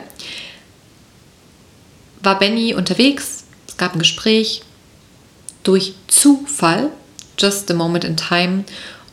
war 2.22 2.40
Benny 2.40 2.74
unterwegs. 2.74 3.44
Es 3.68 3.78
gab 3.78 3.94
ein 3.94 4.00
Gespräch 4.00 4.64
durch 5.64 5.96
Zufall 6.08 6.90
just 7.38 7.70
a 7.72 7.74
moment 7.74 8.04
in 8.04 8.18
time 8.18 8.66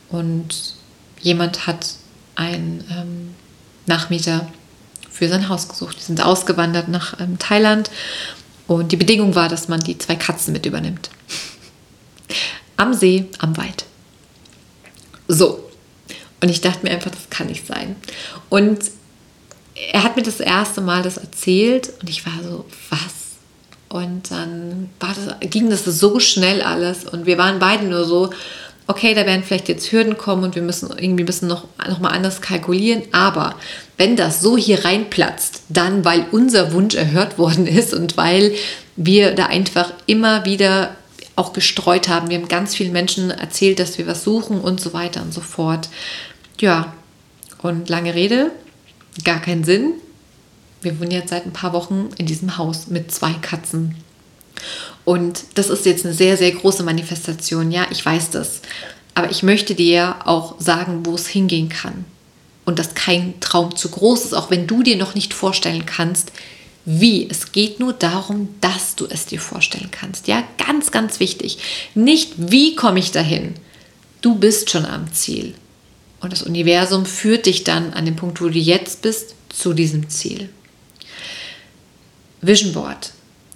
und 0.09 0.75
jemand 1.21 1.67
hat 1.67 1.95
einen 2.35 2.83
ähm, 2.91 3.35
Nachmieter 3.85 4.47
für 5.09 5.29
sein 5.29 5.49
Haus 5.49 5.67
gesucht. 5.67 5.97
Die 5.99 6.03
sind 6.03 6.21
ausgewandert 6.21 6.87
nach 6.87 7.19
ähm, 7.19 7.39
Thailand 7.39 7.89
und 8.67 8.91
die 8.91 8.97
Bedingung 8.97 9.35
war, 9.35 9.49
dass 9.49 9.67
man 9.67 9.79
die 9.79 9.97
zwei 9.97 10.15
Katzen 10.15 10.53
mit 10.53 10.65
übernimmt. 10.65 11.09
Am 12.75 12.93
See, 12.93 13.25
am 13.39 13.57
Wald. 13.57 13.85
So. 15.27 15.63
Und 16.41 16.49
ich 16.49 16.61
dachte 16.61 16.85
mir 16.85 16.91
einfach, 16.91 17.09
das 17.09 17.29
kann 17.31 17.47
nicht 17.47 17.65
sein. 17.65 17.95
Und 18.49 18.79
er 19.91 20.03
hat 20.03 20.15
mir 20.15 20.23
das 20.23 20.39
erste 20.39 20.81
Mal 20.81 21.03
das 21.03 21.17
erzählt 21.17 21.93
und 22.01 22.09
ich 22.09 22.25
war 22.25 22.33
so, 22.43 22.65
was? 22.89 22.99
Und 23.89 24.31
dann 24.31 24.89
das, 24.99 25.49
ging 25.49 25.69
das 25.69 25.85
so 25.85 26.19
schnell 26.19 26.61
alles 26.61 27.05
und 27.05 27.25
wir 27.25 27.37
waren 27.37 27.59
beide 27.59 27.85
nur 27.85 28.03
so, 28.05 28.31
okay, 28.87 29.13
da 29.13 29.25
werden 29.25 29.43
vielleicht 29.43 29.69
jetzt 29.69 29.91
Hürden 29.91 30.17
kommen 30.17 30.43
und 30.43 30.55
wir 30.55 30.61
müssen 30.61 30.89
irgendwie 30.97 31.23
müssen 31.23 31.47
noch, 31.47 31.65
noch 31.87 31.99
mal 31.99 32.09
anders 32.09 32.41
kalkulieren. 32.41 33.03
Aber 33.11 33.55
wenn 33.97 34.15
das 34.15 34.41
so 34.41 34.57
hier 34.57 34.85
reinplatzt, 34.85 35.63
dann 35.69 36.05
weil 36.05 36.25
unser 36.31 36.73
Wunsch 36.73 36.95
erhört 36.95 37.37
worden 37.37 37.67
ist 37.67 37.93
und 37.93 38.17
weil 38.17 38.53
wir 38.95 39.35
da 39.35 39.47
einfach 39.47 39.91
immer 40.05 40.45
wieder 40.45 40.95
auch 41.35 41.53
gestreut 41.53 42.07
haben. 42.07 42.29
Wir 42.29 42.37
haben 42.39 42.47
ganz 42.47 42.75
vielen 42.75 42.93
Menschen 42.93 43.29
erzählt, 43.29 43.79
dass 43.79 43.97
wir 43.97 44.07
was 44.07 44.23
suchen 44.23 44.59
und 44.59 44.81
so 44.81 44.93
weiter 44.93 45.21
und 45.21 45.33
so 45.33 45.41
fort. 45.41 45.89
Ja, 46.59 46.93
und 47.61 47.89
lange 47.89 48.15
Rede, 48.15 48.51
gar 49.23 49.41
keinen 49.41 49.63
Sinn 49.63 49.93
wir 50.81 50.99
wohnen 50.99 51.11
jetzt 51.11 51.29
seit 51.29 51.45
ein 51.45 51.53
paar 51.53 51.73
Wochen 51.73 52.09
in 52.17 52.25
diesem 52.25 52.57
Haus 52.57 52.87
mit 52.87 53.11
zwei 53.11 53.33
Katzen. 53.33 53.95
Und 55.05 55.43
das 55.55 55.69
ist 55.69 55.85
jetzt 55.85 56.05
eine 56.05 56.13
sehr, 56.13 56.37
sehr 56.37 56.51
große 56.51 56.83
Manifestation. 56.83 57.71
Ja, 57.71 57.87
ich 57.91 58.05
weiß 58.05 58.31
das. 58.31 58.61
Aber 59.15 59.31
ich 59.31 59.43
möchte 59.43 59.73
dir 59.73 60.15
auch 60.25 60.59
sagen, 60.59 61.05
wo 61.05 61.15
es 61.15 61.27
hingehen 61.27 61.69
kann. 61.69 62.05
Und 62.65 62.79
dass 62.79 62.93
kein 62.93 63.39
Traum 63.39 63.75
zu 63.75 63.89
groß 63.89 64.25
ist, 64.25 64.33
auch 64.33 64.51
wenn 64.51 64.67
du 64.67 64.83
dir 64.83 64.97
noch 64.97 65.15
nicht 65.15 65.33
vorstellen 65.33 65.85
kannst, 65.85 66.31
wie. 66.85 67.27
Es 67.29 67.51
geht 67.51 67.79
nur 67.79 67.93
darum, 67.93 68.49
dass 68.61 68.95
du 68.95 69.07
es 69.09 69.25
dir 69.25 69.39
vorstellen 69.39 69.89
kannst. 69.91 70.27
Ja, 70.27 70.43
ganz, 70.57 70.91
ganz 70.91 71.19
wichtig. 71.19 71.57
Nicht, 71.95 72.33
wie 72.37 72.75
komme 72.75 72.99
ich 72.99 73.11
dahin. 73.11 73.55
Du 74.21 74.35
bist 74.35 74.69
schon 74.69 74.85
am 74.85 75.11
Ziel. 75.13 75.53
Und 76.19 76.33
das 76.33 76.43
Universum 76.43 77.05
führt 77.05 77.45
dich 77.45 77.63
dann 77.63 77.93
an 77.93 78.05
den 78.05 78.15
Punkt, 78.15 78.41
wo 78.41 78.49
du 78.49 78.57
jetzt 78.57 79.01
bist, 79.01 79.35
zu 79.49 79.73
diesem 79.73 80.09
Ziel. 80.09 80.49
Vision 82.41 82.73
Board. 82.73 83.11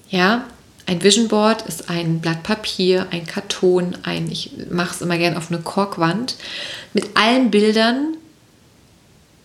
Ja, 0.09 0.45
ein 0.85 1.03
Vision 1.03 1.27
Board 1.27 1.61
ist 1.63 1.89
ein 1.89 2.19
Blatt 2.19 2.43
Papier, 2.43 3.07
ein 3.11 3.25
Karton, 3.25 3.97
ein, 4.03 4.29
ich 4.29 4.51
mache 4.69 4.95
es 4.95 5.01
immer 5.01 5.17
gerne 5.17 5.37
auf 5.37 5.51
eine 5.51 5.61
Korkwand, 5.61 6.35
mit 6.93 7.15
allen 7.15 7.51
Bildern, 7.51 8.17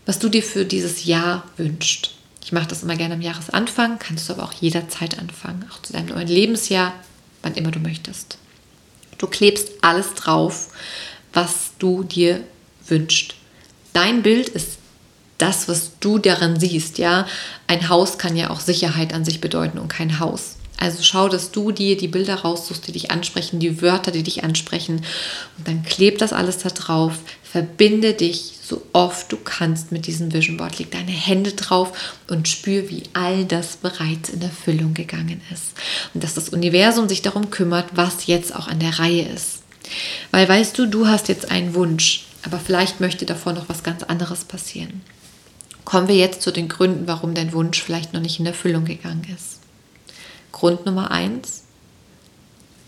was 0.07 0.19
du 0.19 0.29
dir 0.29 0.43
für 0.43 0.65
dieses 0.65 1.05
Jahr 1.05 1.45
wünschst. 1.57 2.13
Ich 2.43 2.53
mache 2.53 2.69
das 2.69 2.83
immer 2.83 2.97
gerne 2.97 3.15
am 3.15 3.21
Jahresanfang, 3.21 3.99
kannst 3.99 4.29
du 4.29 4.33
aber 4.33 4.45
auch 4.45 4.53
jederzeit 4.53 5.19
anfangen, 5.19 5.67
auch 5.71 5.83
zu 5.83 5.93
deinem 5.93 6.09
neuen 6.09 6.29
Lebensjahr, 6.29 6.93
wann 7.43 7.55
immer 7.55 7.71
du 7.71 7.81
möchtest. 7.81 8.39
Du 9.19 9.27
klebst 9.27 9.69
alles 9.83 10.15
drauf, 10.15 10.69
was 11.33 11.73
du 11.79 12.03
dir 12.03 12.45
wünschst. 12.89 13.35
Dein 13.93 14.23
Bild 14.23 14.49
ist 14.49 14.79
das, 15.39 15.69
was 15.69 15.93
du 16.01 16.19
darin 16.19 16.59
siehst, 16.59 16.99
ja. 16.99 17.27
Ein 17.67 17.89
Haus 17.89 18.19
kann 18.19 18.37
ja 18.37 18.51
auch 18.51 18.61
Sicherheit 18.61 19.13
an 19.13 19.25
sich 19.25 19.41
bedeuten 19.41 19.79
und 19.79 19.89
kein 19.89 20.19
Haus. 20.19 20.57
Also 20.79 21.03
schau, 21.03 21.29
dass 21.29 21.53
du 21.53 21.73
dir 21.73 21.97
die 21.97 22.09
Bilder 22.09 22.37
raussuchst, 22.37 22.87
die 22.87 22.93
dich 22.93 23.11
ansprechen, 23.11 23.61
die 23.61 23.81
Wörter, 23.81 24.11
die 24.11 24.23
dich 24.23 24.45
ansprechen. 24.45 24.97
Und 25.57 25.67
dann 25.67 25.83
kleb 25.83 26.19
das 26.19 26.35
alles 26.35 26.59
da 26.59 26.69
drauf. 26.69 27.15
Verbinde 27.43 28.13
dich 28.13 28.53
so 28.63 28.83
oft 28.93 29.33
du 29.33 29.39
kannst 29.39 29.91
mit 29.93 30.07
diesem 30.07 30.33
Vision 30.33 30.59
Board. 30.59 30.79
Leg 30.79 30.91
deine 30.91 31.13
Hände 31.13 31.53
drauf 31.53 32.15
und 32.29 32.49
spür, 32.49 32.91
wie 32.91 33.05
all 33.15 33.47
das 33.47 33.77
bereits 33.77 34.29
in 34.29 34.43
Erfüllung 34.43 34.93
gegangen 34.93 35.41
ist. 35.53 35.75
Und 36.13 36.23
dass 36.23 36.35
das 36.35 36.51
Universum 36.51 37.09
sich 37.09 37.23
darum 37.23 37.51
kümmert, 37.51 37.87
was 37.95 38.27
jetzt 38.27 38.55
auch 38.55 38.69
an 38.69 38.81
der 38.81 38.99
Reihe 38.99 39.29
ist. 39.29 39.63
Weil 40.31 40.49
weißt 40.49 40.77
du, 40.79 40.87
du 40.87 41.07
hast 41.07 41.29
jetzt 41.29 41.51
einen 41.51 41.75
Wunsch, 41.75 42.26
aber 42.47 42.59
vielleicht 42.59 43.01
möchte 43.01 43.27
davor 43.27 43.53
noch 43.53 43.69
was 43.69 43.83
ganz 43.83 44.03
anderes 44.03 44.45
passieren 44.45 45.03
kommen 45.87 46.09
wir 46.09 46.17
jetzt 46.17 46.43
zu 46.43 46.51
den 46.51 46.69
Gründen, 46.69 47.07
warum 47.07 47.33
dein 47.33 47.55
Wunsch 47.55 47.83
vielleicht 47.83 48.13
noch 48.13 48.21
nicht 48.21 48.39
in 48.39 48.45
Erfüllung 48.45 48.85
gegangen 48.85 49.27
ist. 49.35 49.61
Grund 50.53 50.85
Nummer 50.85 51.11
eins, 51.11 51.63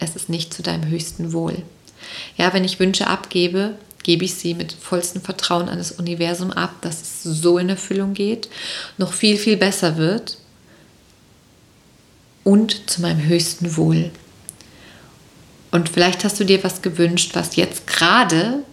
es 0.00 0.14
ist 0.16 0.28
nicht 0.28 0.52
zu 0.52 0.62
deinem 0.62 0.90
höchsten 0.90 1.32
Wohl. 1.32 1.62
Ja, 2.36 2.52
wenn 2.52 2.64
ich 2.64 2.78
Wünsche 2.78 3.06
abgebe, 3.06 3.78
gebe 4.02 4.24
ich 4.24 4.34
sie 4.34 4.54
mit 4.54 4.72
vollstem 4.72 5.22
Vertrauen 5.22 5.68
an 5.68 5.78
das 5.78 5.92
Universum 5.92 6.50
ab, 6.50 6.74
dass 6.82 7.00
es 7.00 7.22
so 7.22 7.58
in 7.58 7.68
Erfüllung 7.68 8.14
geht, 8.14 8.48
noch 8.96 9.12
viel, 9.12 9.36
viel 9.36 9.56
besser 9.56 9.96
wird 9.96 10.38
und 12.42 12.90
zu 12.90 13.00
meinem 13.00 13.24
höchsten 13.24 13.76
Wohl. 13.76 14.10
Und 15.70 15.88
vielleicht 15.88 16.24
hast 16.24 16.40
du 16.40 16.44
dir 16.44 16.64
was 16.64 16.82
gewünscht, 16.82 17.32
was 17.34 17.56
jetzt 17.56 17.86
gerade 17.86 18.64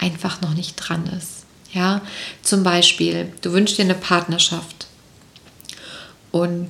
einfach 0.00 0.40
noch 0.40 0.54
nicht 0.54 0.76
dran 0.76 1.06
ist. 1.06 1.44
Ja, 1.72 2.02
zum 2.42 2.64
Beispiel, 2.64 3.32
du 3.42 3.52
wünschst 3.52 3.78
dir 3.78 3.84
eine 3.84 3.94
Partnerschaft. 3.94 4.88
Und 6.32 6.68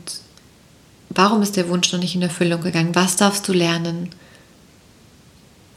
warum 1.09 1.43
ist 1.43 1.57
der 1.57 1.69
Wunsch 1.69 1.91
noch 1.93 2.01
nicht 2.01 2.15
in 2.15 2.23
Erfüllung 2.23 2.61
gegangen? 2.61 2.95
Was 2.95 3.17
darfst 3.17 3.49
du 3.49 3.53
lernen? 3.53 4.11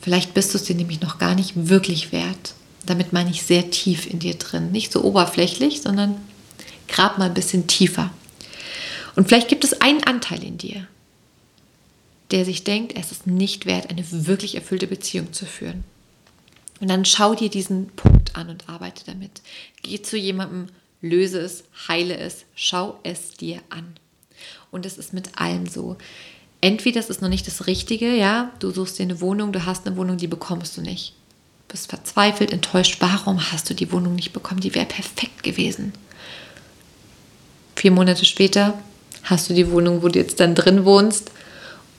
Vielleicht 0.01 0.33
bist 0.33 0.53
du 0.53 0.57
es 0.57 0.65
dir 0.65 0.75
nämlich 0.75 0.99
noch 0.99 1.19
gar 1.19 1.35
nicht 1.35 1.53
wirklich 1.55 2.11
wert. 2.11 2.55
Damit 2.85 3.13
meine 3.13 3.29
ich 3.29 3.43
sehr 3.43 3.71
tief 3.71 4.05
in 4.05 4.19
dir 4.19 4.33
drin. 4.33 4.71
Nicht 4.71 4.91
so 4.91 5.01
oberflächlich, 5.03 5.81
sondern 5.81 6.17
grab 6.89 7.17
mal 7.17 7.25
ein 7.25 7.33
bisschen 7.33 7.67
tiefer. 7.67 8.11
Und 9.15 9.27
vielleicht 9.27 9.47
gibt 9.47 9.63
es 9.63 9.79
einen 9.79 10.03
Anteil 10.03 10.43
in 10.43 10.57
dir, 10.57 10.85
der 12.31 12.43
sich 12.43 12.65
denkt, 12.65 12.97
es 12.97 13.11
ist 13.11 13.27
nicht 13.27 13.65
wert, 13.65 13.89
eine 13.89 14.03
wirklich 14.09 14.55
erfüllte 14.55 14.87
Beziehung 14.87 15.31
zu 15.31 15.45
führen. 15.45 15.85
Und 16.79 16.89
dann 16.89 17.05
schau 17.05 17.36
dir 17.36 17.49
diesen 17.49 17.88
Punkt 17.88 18.36
an 18.36 18.49
und 18.49 18.67
arbeite 18.67 19.05
damit. 19.05 19.41
Geh 19.81 20.01
zu 20.01 20.17
jemandem, 20.17 20.67
löse 21.01 21.39
es, 21.39 21.63
heile 21.88 22.17
es, 22.17 22.45
schau 22.55 22.99
es 23.03 23.31
dir 23.31 23.59
an. 23.69 23.95
Und 24.71 24.86
es 24.86 24.97
ist 24.97 25.13
mit 25.13 25.39
allem 25.39 25.67
so. 25.67 25.97
Entweder 26.62 26.99
es 26.99 27.09
ist 27.09 27.21
noch 27.21 27.29
nicht 27.29 27.45
das 27.45 27.67
Richtige, 27.67 28.15
ja, 28.15 28.51
du 28.59 28.71
suchst 28.71 28.97
dir 28.97 29.03
eine 29.03 29.21
Wohnung, 29.21 29.51
du 29.51 29.65
hast 29.65 29.86
eine 29.86 29.97
Wohnung, 29.97 30.17
die 30.17 30.27
bekommst 30.27 30.77
du 30.77 30.81
nicht. 30.81 31.13
Du 31.67 31.73
bist 31.73 31.89
verzweifelt, 31.89 32.51
enttäuscht, 32.51 32.97
warum 32.99 33.51
hast 33.51 33.69
du 33.69 33.73
die 33.73 33.91
Wohnung 33.91 34.15
nicht 34.15 34.33
bekommen? 34.33 34.62
Die 34.62 34.73
wäre 34.73 34.86
perfekt 34.86 35.43
gewesen. 35.43 35.93
Vier 37.75 37.91
Monate 37.91 38.25
später 38.25 38.79
hast 39.23 39.49
du 39.49 39.53
die 39.53 39.69
Wohnung, 39.71 40.03
wo 40.03 40.07
du 40.07 40.19
jetzt 40.19 40.39
dann 40.39 40.55
drin 40.55 40.86
wohnst 40.86 41.31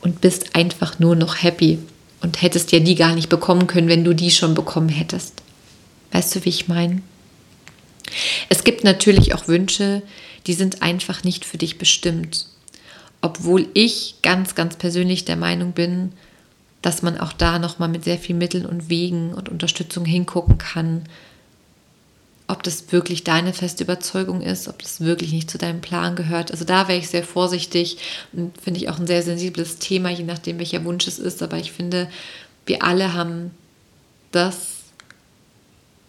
und 0.00 0.20
bist 0.20 0.54
einfach 0.54 0.98
nur 0.98 1.16
noch 1.16 1.42
happy 1.42 1.78
und 2.24 2.40
hättest 2.40 2.72
ja 2.72 2.80
die 2.80 2.94
gar 2.94 3.14
nicht 3.14 3.28
bekommen 3.28 3.66
können, 3.66 3.88
wenn 3.88 4.02
du 4.02 4.14
die 4.14 4.30
schon 4.30 4.54
bekommen 4.54 4.88
hättest. 4.88 5.42
Weißt 6.10 6.34
du, 6.34 6.44
wie 6.44 6.48
ich 6.48 6.68
meine? 6.68 7.02
Es 8.48 8.64
gibt 8.64 8.82
natürlich 8.82 9.34
auch 9.34 9.46
Wünsche, 9.46 10.02
die 10.46 10.54
sind 10.54 10.80
einfach 10.80 11.22
nicht 11.22 11.44
für 11.44 11.58
dich 11.58 11.76
bestimmt. 11.76 12.46
Obwohl 13.20 13.68
ich 13.74 14.16
ganz, 14.22 14.54
ganz 14.54 14.76
persönlich 14.76 15.26
der 15.26 15.36
Meinung 15.36 15.72
bin, 15.72 16.12
dass 16.80 17.02
man 17.02 17.18
auch 17.18 17.34
da 17.34 17.58
nochmal 17.58 17.90
mit 17.90 18.04
sehr 18.04 18.18
vielen 18.18 18.38
Mitteln 18.38 18.64
und 18.64 18.88
Wegen 18.88 19.34
und 19.34 19.50
Unterstützung 19.50 20.06
hingucken 20.06 20.56
kann, 20.56 21.02
ob 22.46 22.62
das 22.62 22.92
wirklich 22.92 23.24
deine 23.24 23.54
feste 23.54 23.84
Überzeugung 23.84 24.42
ist, 24.42 24.68
ob 24.68 24.82
das 24.82 25.00
wirklich 25.00 25.32
nicht 25.32 25.50
zu 25.50 25.56
deinem 25.56 25.80
Plan 25.80 26.14
gehört. 26.14 26.50
Also 26.50 26.64
da 26.64 26.88
wäre 26.88 26.98
ich 26.98 27.08
sehr 27.08 27.24
vorsichtig 27.24 27.96
und 28.32 28.60
finde 28.60 28.80
ich 28.80 28.88
auch 28.90 28.98
ein 28.98 29.06
sehr 29.06 29.22
sensibles 29.22 29.78
Thema, 29.78 30.10
je 30.10 30.24
nachdem, 30.24 30.58
welcher 30.58 30.84
Wunsch 30.84 31.06
es 31.06 31.18
ist. 31.18 31.42
Aber 31.42 31.56
ich 31.56 31.72
finde, 31.72 32.08
wir 32.66 32.82
alle 32.82 33.14
haben 33.14 33.50
das 34.30 34.56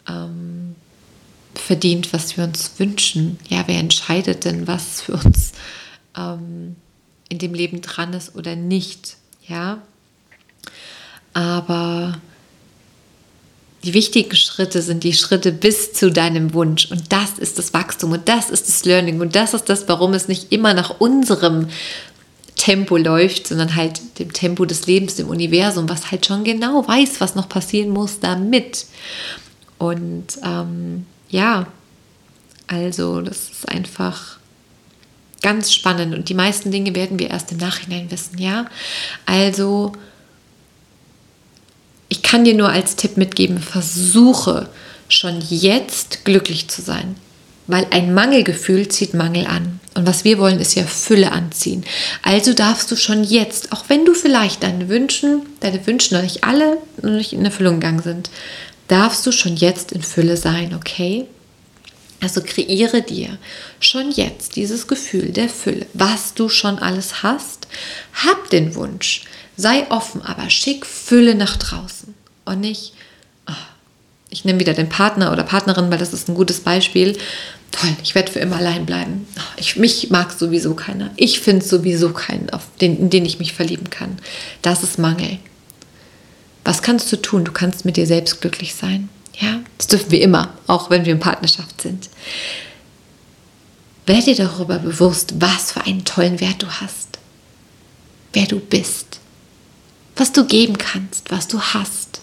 ähm, 0.10 0.76
verdient, 1.54 2.12
was 2.12 2.36
wir 2.36 2.44
uns 2.44 2.72
wünschen. 2.80 3.40
Ja, 3.48 3.64
wer 3.68 3.80
entscheidet 3.80 4.44
denn, 4.44 4.68
was 4.68 5.02
für 5.02 5.14
uns 5.14 5.54
ähm, 6.18 6.76
in 7.30 7.40
dem 7.40 7.54
Leben 7.54 7.82
dran 7.82 8.14
ist 8.14 8.36
oder 8.36 8.56
nicht? 8.56 9.18
Ja. 9.48 9.82
aber 11.34 12.20
die 13.86 13.94
wichtigen 13.94 14.36
Schritte 14.36 14.82
sind 14.82 15.04
die 15.04 15.14
Schritte 15.14 15.52
bis 15.52 15.94
zu 15.94 16.12
deinem 16.12 16.54
Wunsch. 16.54 16.92
Und 16.92 17.12
das 17.12 17.38
ist 17.38 17.60
das 17.60 17.74
Wachstum 17.74 18.12
und 18.12 18.28
das 18.28 18.50
ist 18.50 18.68
das 18.68 18.84
Learning 18.84 19.22
und 19.22 19.36
das 19.36 19.54
ist 19.54 19.70
das, 19.70 19.88
warum 19.88 20.14
es 20.14 20.28
nicht 20.28 20.52
immer 20.52 20.74
nach 20.74 21.00
unserem 21.00 21.68
Tempo 22.56 22.98
läuft, 22.98 23.48
sondern 23.48 23.76
halt 23.76 24.02
dem 24.18 24.34
Tempo 24.34 24.66
des 24.66 24.88
Lebens, 24.88 25.16
dem 25.16 25.28
Universum, 25.28 25.88
was 25.88 26.10
halt 26.10 26.26
schon 26.26 26.44
genau 26.44 26.88
weiß, 26.88 27.22
was 27.22 27.36
noch 27.36 27.48
passieren 27.48 27.90
muss 27.90 28.20
damit. 28.20 28.88
Und 29.78 30.28
ähm, 30.44 31.06
ja, 31.30 31.68
also 32.66 33.22
das 33.22 33.50
ist 33.50 33.70
einfach 33.70 34.38
ganz 35.44 35.72
spannend 35.72 36.16
und 36.16 36.30
die 36.30 36.34
meisten 36.34 36.72
Dinge 36.72 36.96
werden 36.96 37.20
wir 37.20 37.30
erst 37.30 37.52
im 37.52 37.60
Nachhinein 37.60 38.10
wissen, 38.10 38.40
ja. 38.40 38.66
Also 39.28 39.92
ich 42.16 42.22
kann 42.22 42.46
dir 42.46 42.54
nur 42.54 42.70
als 42.70 42.96
Tipp 42.96 43.18
mitgeben, 43.18 43.60
versuche 43.60 44.70
schon 45.10 45.42
jetzt 45.50 46.24
glücklich 46.24 46.70
zu 46.70 46.82
sein. 46.82 47.18
Weil 47.68 47.88
ein 47.92 48.14
Mangelgefühl 48.14 48.88
zieht 48.88 49.14
Mangel 49.14 49.48
an. 49.48 49.82
Und 49.96 50.08
was 50.08 50.24
wir 50.24 50.38
wollen, 50.38 50.62
ist 50.62 50.76
ja 50.76 50.84
Fülle 50.84 51.34
anziehen. 51.34 51.84
Also 52.22 52.54
darfst 52.54 52.90
du 52.90 52.96
schon 52.96 53.26
jetzt, 53.26 53.74
auch 53.74 53.86
wenn 53.90 54.06
du 54.06 54.14
vielleicht 54.14 54.64
deine 54.64 54.88
Wünschen, 54.88 55.42
deine 55.60 55.86
Wünsche 55.86 56.16
noch 56.16 56.22
nicht 56.22 56.46
alle 56.46 56.78
noch 57.02 57.12
nicht 57.12 57.34
in 57.34 57.44
Erfüllung 57.44 57.82
gegangen 57.82 58.02
sind, 58.02 58.30
darfst 58.88 59.26
du 59.26 59.34
schon 59.34 59.58
jetzt 59.58 59.92
in 59.92 60.02
Fülle 60.02 60.38
sein, 60.38 60.74
okay? 60.74 61.26
Also 62.26 62.42
kreiere 62.42 63.04
dir 63.04 63.38
schon 63.80 64.10
jetzt 64.10 64.56
dieses 64.56 64.88
Gefühl 64.88 65.32
der 65.32 65.48
Fülle, 65.48 65.86
was 65.94 66.34
du 66.34 66.50
schon 66.50 66.80
alles 66.80 67.22
hast. 67.22 67.68
Hab 68.14 68.50
den 68.50 68.74
Wunsch, 68.74 69.26
Sei 69.58 69.90
offen, 69.90 70.22
aber 70.22 70.50
schick 70.50 70.86
Fülle 70.86 71.36
nach 71.36 71.56
draußen 71.56 72.14
und 72.44 72.60
nicht, 72.60 72.94
oh, 73.48 73.54
ich 74.30 74.44
nehme 74.44 74.60
wieder 74.60 74.74
den 74.74 74.90
Partner 74.90 75.32
oder 75.32 75.44
Partnerin, 75.44 75.90
weil 75.90 75.98
das 75.98 76.14
ist 76.14 76.28
ein 76.28 76.36
gutes 76.36 76.60
Beispiel. 76.60 77.18
Toll, 77.72 77.96
ich 78.04 78.16
werde 78.16 78.32
für 78.32 78.40
immer 78.40 78.58
allein 78.58 78.86
bleiben. 78.86 79.28
Oh, 79.38 79.54
ich, 79.56 79.78
mich 79.78 80.10
mag 80.10 80.34
sowieso 80.34 80.74
keiner. 80.74 81.12
Ich 81.16 81.40
finde 81.40 81.64
sowieso 81.64 82.12
keinen, 82.12 82.50
auf 82.50 82.64
den, 82.82 82.98
in 82.98 83.10
den 83.10 83.26
ich 83.26 83.40
mich 83.40 83.54
verlieben 83.54 83.90
kann. 83.90 84.18
Das 84.62 84.84
ist 84.84 85.00
Mangel. 85.00 85.40
Was 86.66 86.82
kannst 86.82 87.12
du 87.12 87.22
tun? 87.22 87.46
Du 87.46 87.54
kannst 87.54 87.86
mit 87.86 87.96
dir 87.96 88.08
selbst 88.08 88.42
glücklich 88.42 88.76
sein. 88.76 89.08
Ja, 89.40 89.62
das 89.78 89.88
dürfen 89.88 90.12
wir 90.12 90.22
immer, 90.22 90.54
auch 90.68 90.90
wenn 90.90 91.06
wir 91.06 91.14
in 91.14 91.20
Partnerschaft 91.20 91.82
sind. 91.82 92.10
Werde 94.06 94.24
dir 94.24 94.36
darüber 94.36 94.80
bewusst, 94.80 95.34
was 95.40 95.72
für 95.72 95.84
einen 95.86 96.06
tollen 96.06 96.40
Wert 96.40 96.62
du 96.62 96.68
hast, 96.68 97.20
wer 98.34 98.46
du 98.46 98.60
bist 98.60 99.20
was 100.16 100.32
du 100.32 100.46
geben 100.46 100.78
kannst, 100.78 101.32
was 101.32 101.48
du 101.48 101.60
hast. 101.60 102.22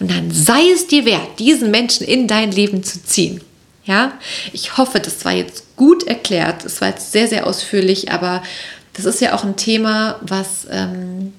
Und 0.00 0.10
dann 0.10 0.30
sei 0.30 0.70
es 0.72 0.86
dir 0.86 1.04
wert, 1.04 1.38
diesen 1.38 1.70
Menschen 1.70 2.06
in 2.06 2.26
dein 2.26 2.50
Leben 2.50 2.82
zu 2.82 3.02
ziehen. 3.02 3.42
Ja, 3.84 4.18
ich 4.52 4.78
hoffe, 4.78 4.98
das 4.98 5.24
war 5.24 5.32
jetzt 5.32 5.76
gut 5.76 6.04
erklärt. 6.04 6.64
Es 6.64 6.80
war 6.80 6.88
jetzt 6.88 7.12
sehr, 7.12 7.28
sehr 7.28 7.46
ausführlich, 7.46 8.10
aber 8.10 8.42
das 8.94 9.04
ist 9.04 9.20
ja 9.20 9.34
auch 9.34 9.44
ein 9.44 9.56
Thema, 9.56 10.18
was 10.22 10.66
ähm, 10.70 11.32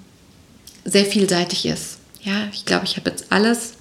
sehr 0.86 1.06
vielseitig 1.06 1.66
ist. 1.66 1.98
Ja, 2.22 2.48
ich 2.54 2.64
glaube, 2.64 2.86
ich 2.86 2.96
habe 2.96 3.10
jetzt 3.10 3.26
alles 3.32 3.74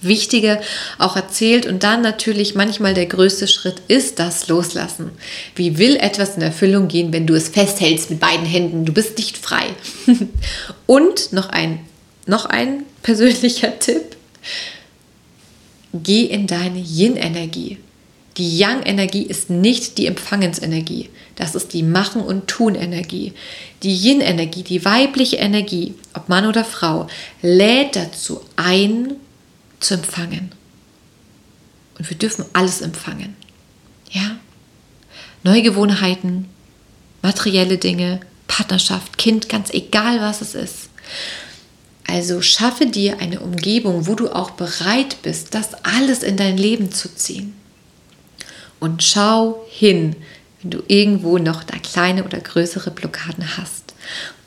Wichtige 0.00 0.60
auch 0.98 1.16
erzählt. 1.16 1.66
Und 1.66 1.82
dann 1.82 2.02
natürlich 2.02 2.54
manchmal 2.54 2.94
der 2.94 3.06
größte 3.06 3.48
Schritt 3.48 3.82
ist 3.88 4.18
das 4.18 4.48
Loslassen. 4.48 5.10
Wie 5.54 5.78
will 5.78 5.96
etwas 5.96 6.36
in 6.36 6.42
Erfüllung 6.42 6.88
gehen, 6.88 7.12
wenn 7.12 7.26
du 7.26 7.34
es 7.34 7.48
festhältst 7.48 8.10
mit 8.10 8.20
beiden 8.20 8.46
Händen? 8.46 8.84
Du 8.84 8.92
bist 8.92 9.18
nicht 9.18 9.36
frei. 9.36 9.66
Und 10.86 11.32
noch 11.32 11.48
ein, 11.48 11.80
noch 12.26 12.46
ein 12.46 12.84
persönlicher 13.02 13.78
Tipp. 13.78 14.16
Geh 15.92 16.24
in 16.24 16.46
deine 16.46 16.78
Yin-Energie. 16.78 17.78
Die 18.36 18.56
Yang-Energie 18.56 19.22
ist 19.22 19.50
nicht 19.50 19.98
die 19.98 20.06
Empfangensenergie. 20.06 21.08
Das 21.34 21.56
ist 21.56 21.72
die 21.72 21.82
Machen- 21.82 22.22
und 22.22 22.46
Tun-Energie. 22.46 23.32
Die 23.82 23.94
Yin-Energie, 23.94 24.62
die 24.62 24.84
weibliche 24.84 25.36
Energie, 25.36 25.94
ob 26.14 26.28
Mann 26.28 26.46
oder 26.46 26.64
Frau, 26.64 27.08
lädt 27.42 27.96
dazu 27.96 28.40
ein, 28.54 29.16
zu 29.80 29.94
empfangen. 29.94 30.52
Und 31.98 32.08
wir 32.08 32.16
dürfen 32.16 32.44
alles 32.52 32.80
empfangen. 32.80 33.36
Ja? 34.10 34.38
Neue 35.42 35.62
Gewohnheiten, 35.62 36.48
materielle 37.22 37.78
Dinge, 37.78 38.20
Partnerschaft, 38.46 39.18
Kind, 39.18 39.48
ganz 39.48 39.70
egal 39.70 40.20
was 40.20 40.40
es 40.40 40.54
ist. 40.54 40.88
Also 42.06 42.40
schaffe 42.40 42.86
dir 42.86 43.20
eine 43.20 43.40
Umgebung, 43.40 44.06
wo 44.06 44.14
du 44.14 44.30
auch 44.30 44.52
bereit 44.52 45.18
bist, 45.22 45.54
das 45.54 45.74
alles 45.84 46.22
in 46.22 46.36
dein 46.36 46.56
Leben 46.56 46.90
zu 46.90 47.14
ziehen. 47.14 47.54
Und 48.80 49.02
schau 49.02 49.64
hin, 49.68 50.16
wenn 50.62 50.70
du 50.70 50.82
irgendwo 50.88 51.38
noch 51.38 51.64
da 51.64 51.76
kleine 51.78 52.24
oder 52.24 52.40
größere 52.40 52.90
Blockaden 52.90 53.58
hast. 53.58 53.94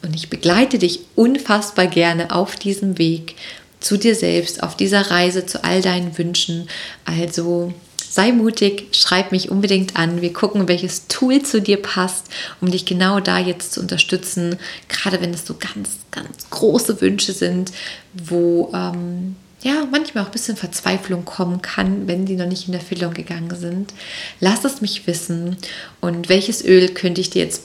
Und 0.02 0.16
ich 0.16 0.30
begleite 0.30 0.80
dich 0.80 1.02
unfassbar 1.16 1.86
gerne 1.86 2.34
auf 2.34 2.56
diesem 2.56 2.98
Weg 2.98 3.36
zu 3.82 3.98
dir 3.98 4.16
selbst, 4.16 4.64
auf 4.64 4.78
dieser 4.78 5.12
Reise 5.12 5.46
zu 5.46 5.64
all 5.64 5.82
deinen 5.82 6.18
Wünschen. 6.18 6.70
Also 7.04 7.74
sei 8.12 8.32
mutig, 8.32 8.88
schreib 8.92 9.32
mich 9.32 9.50
unbedingt 9.50 9.96
an. 9.96 10.22
Wir 10.22 10.34
gucken, 10.34 10.68
welches 10.68 11.08
Tool 11.08 11.42
zu 11.44 11.62
dir 11.62 11.82
passt, 11.82 12.28
um 12.60 12.70
dich 12.70 12.86
genau 12.86 13.20
da 13.20 13.40
jetzt 13.40 13.74
zu 13.74 13.80
unterstützen. 13.80 14.58
Gerade 14.90 15.22
wenn 15.22 15.34
es 15.34 15.46
so 15.46 15.56
ganz, 15.58 15.90
ganz 16.12 16.50
große 16.50 17.02
Wünsche 17.02 17.34
sind, 17.34 17.72
wo 18.14 18.72
ähm, 18.74 19.36
ja 19.64 19.88
manchmal 19.90 20.24
auch 20.24 20.28
ein 20.28 20.34
bisschen 20.34 20.58
Verzweiflung 20.58 21.24
kommen 21.24 21.62
kann, 21.62 22.08
wenn 22.08 22.26
die 22.26 22.36
noch 22.36 22.48
nicht 22.48 22.68
in 22.68 22.74
Erfüllung 22.74 23.14
gegangen 23.14 23.56
sind. 23.56 23.94
Lass 24.40 24.66
es 24.66 24.82
mich 24.82 25.08
wissen. 25.08 25.58
Und 26.02 26.30
welches 26.30 26.64
Öl 26.66 26.90
könnte 26.90 27.22
ich 27.22 27.30
dir 27.30 27.44
jetzt 27.44 27.64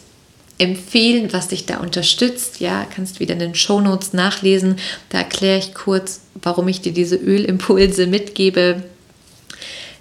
empfehlen, 0.58 1.32
was 1.32 1.48
dich 1.48 1.66
da 1.66 1.78
unterstützt. 1.78 2.60
Ja, 2.60 2.84
kannst 2.84 3.20
wieder 3.20 3.34
in 3.34 3.40
den 3.40 3.54
Show 3.54 3.80
Notes 3.80 4.12
nachlesen. 4.12 4.76
Da 5.10 5.18
erkläre 5.18 5.58
ich 5.58 5.74
kurz, 5.74 6.20
warum 6.34 6.68
ich 6.68 6.80
dir 6.80 6.92
diese 6.92 7.16
Ölimpulse 7.16 8.06
mitgebe. 8.06 8.82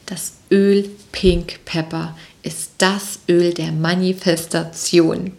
Das 0.06 0.34
Öl 0.52 0.89
Pink 1.12 1.65
Pepper 1.65 2.15
ist 2.44 2.72
das 2.78 3.20
Öl 3.28 3.54
der 3.54 3.72
Manifestation. 3.72 5.34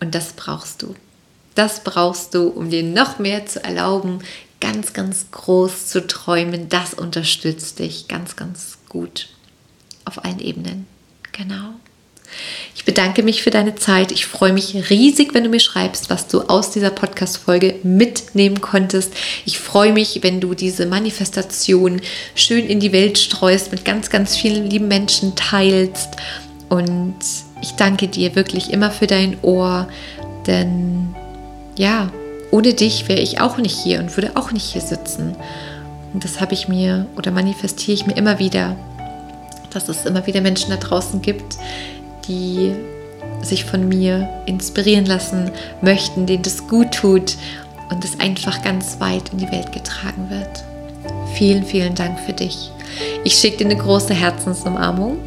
Und 0.00 0.14
das 0.14 0.32
brauchst 0.32 0.82
du. 0.82 0.94
Das 1.54 1.82
brauchst 1.82 2.34
du, 2.34 2.48
um 2.48 2.70
dir 2.70 2.82
noch 2.82 3.18
mehr 3.18 3.46
zu 3.46 3.62
erlauben, 3.62 4.20
ganz, 4.60 4.92
ganz 4.92 5.26
groß 5.30 5.88
zu 5.88 6.06
träumen. 6.06 6.68
Das 6.68 6.94
unterstützt 6.94 7.78
dich 7.78 8.08
ganz, 8.08 8.36
ganz 8.36 8.78
gut 8.88 9.28
auf 10.04 10.24
allen 10.24 10.38
Ebenen. 10.38 10.86
Genau. 11.32 11.74
Ich 12.74 12.84
bedanke 12.84 13.22
mich 13.22 13.42
für 13.42 13.50
deine 13.50 13.74
Zeit. 13.74 14.12
Ich 14.12 14.26
freue 14.26 14.52
mich 14.52 14.90
riesig, 14.90 15.34
wenn 15.34 15.44
du 15.44 15.50
mir 15.50 15.60
schreibst, 15.60 16.10
was 16.10 16.26
du 16.28 16.42
aus 16.42 16.70
dieser 16.70 16.90
Podcast-Folge 16.90 17.76
mitnehmen 17.82 18.60
konntest. 18.60 19.12
Ich 19.44 19.58
freue 19.58 19.92
mich, 19.92 20.20
wenn 20.22 20.40
du 20.40 20.54
diese 20.54 20.86
Manifestation 20.86 22.00
schön 22.34 22.66
in 22.66 22.80
die 22.80 22.92
Welt 22.92 23.18
streust, 23.18 23.72
mit 23.72 23.84
ganz, 23.84 24.10
ganz 24.10 24.36
vielen 24.36 24.70
lieben 24.70 24.88
Menschen 24.88 25.34
teilst. 25.34 26.10
Und 26.68 27.16
ich 27.60 27.72
danke 27.72 28.08
dir 28.08 28.34
wirklich 28.34 28.72
immer 28.72 28.90
für 28.90 29.06
dein 29.06 29.38
Ohr, 29.42 29.88
denn 30.46 31.14
ja, 31.76 32.10
ohne 32.50 32.74
dich 32.74 33.08
wäre 33.08 33.20
ich 33.20 33.40
auch 33.40 33.58
nicht 33.58 33.76
hier 33.76 34.00
und 34.00 34.16
würde 34.16 34.32
auch 34.34 34.52
nicht 34.52 34.72
hier 34.72 34.82
sitzen. 34.82 35.36
Und 36.12 36.24
das 36.24 36.40
habe 36.40 36.54
ich 36.54 36.68
mir 36.68 37.06
oder 37.16 37.30
manifestiere 37.30 37.94
ich 37.94 38.06
mir 38.06 38.16
immer 38.16 38.38
wieder, 38.38 38.76
dass 39.70 39.88
es 39.88 40.06
immer 40.06 40.26
wieder 40.26 40.40
Menschen 40.40 40.70
da 40.70 40.76
draußen 40.76 41.20
gibt, 41.20 41.58
die 42.28 42.74
sich 43.42 43.64
von 43.64 43.88
mir 43.88 44.28
inspirieren 44.46 45.06
lassen 45.06 45.50
möchten, 45.80 46.26
denen 46.26 46.42
das 46.42 46.66
gut 46.68 46.92
tut 46.92 47.36
und 47.90 48.04
es 48.04 48.20
einfach 48.20 48.62
ganz 48.62 49.00
weit 49.00 49.30
in 49.32 49.38
die 49.38 49.50
Welt 49.50 49.72
getragen 49.72 50.28
wird. 50.28 50.64
Vielen, 51.34 51.64
vielen 51.64 51.94
Dank 51.94 52.18
für 52.20 52.32
dich. 52.32 52.70
Ich 53.24 53.34
schicke 53.34 53.58
dir 53.58 53.66
eine 53.66 53.76
große 53.76 54.14
Herzensumarmung. 54.14 55.18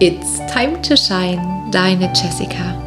It's 0.00 0.38
time 0.52 0.80
to 0.82 0.96
shine, 0.96 1.40
deine 1.70 2.06
Jessica. 2.14 2.83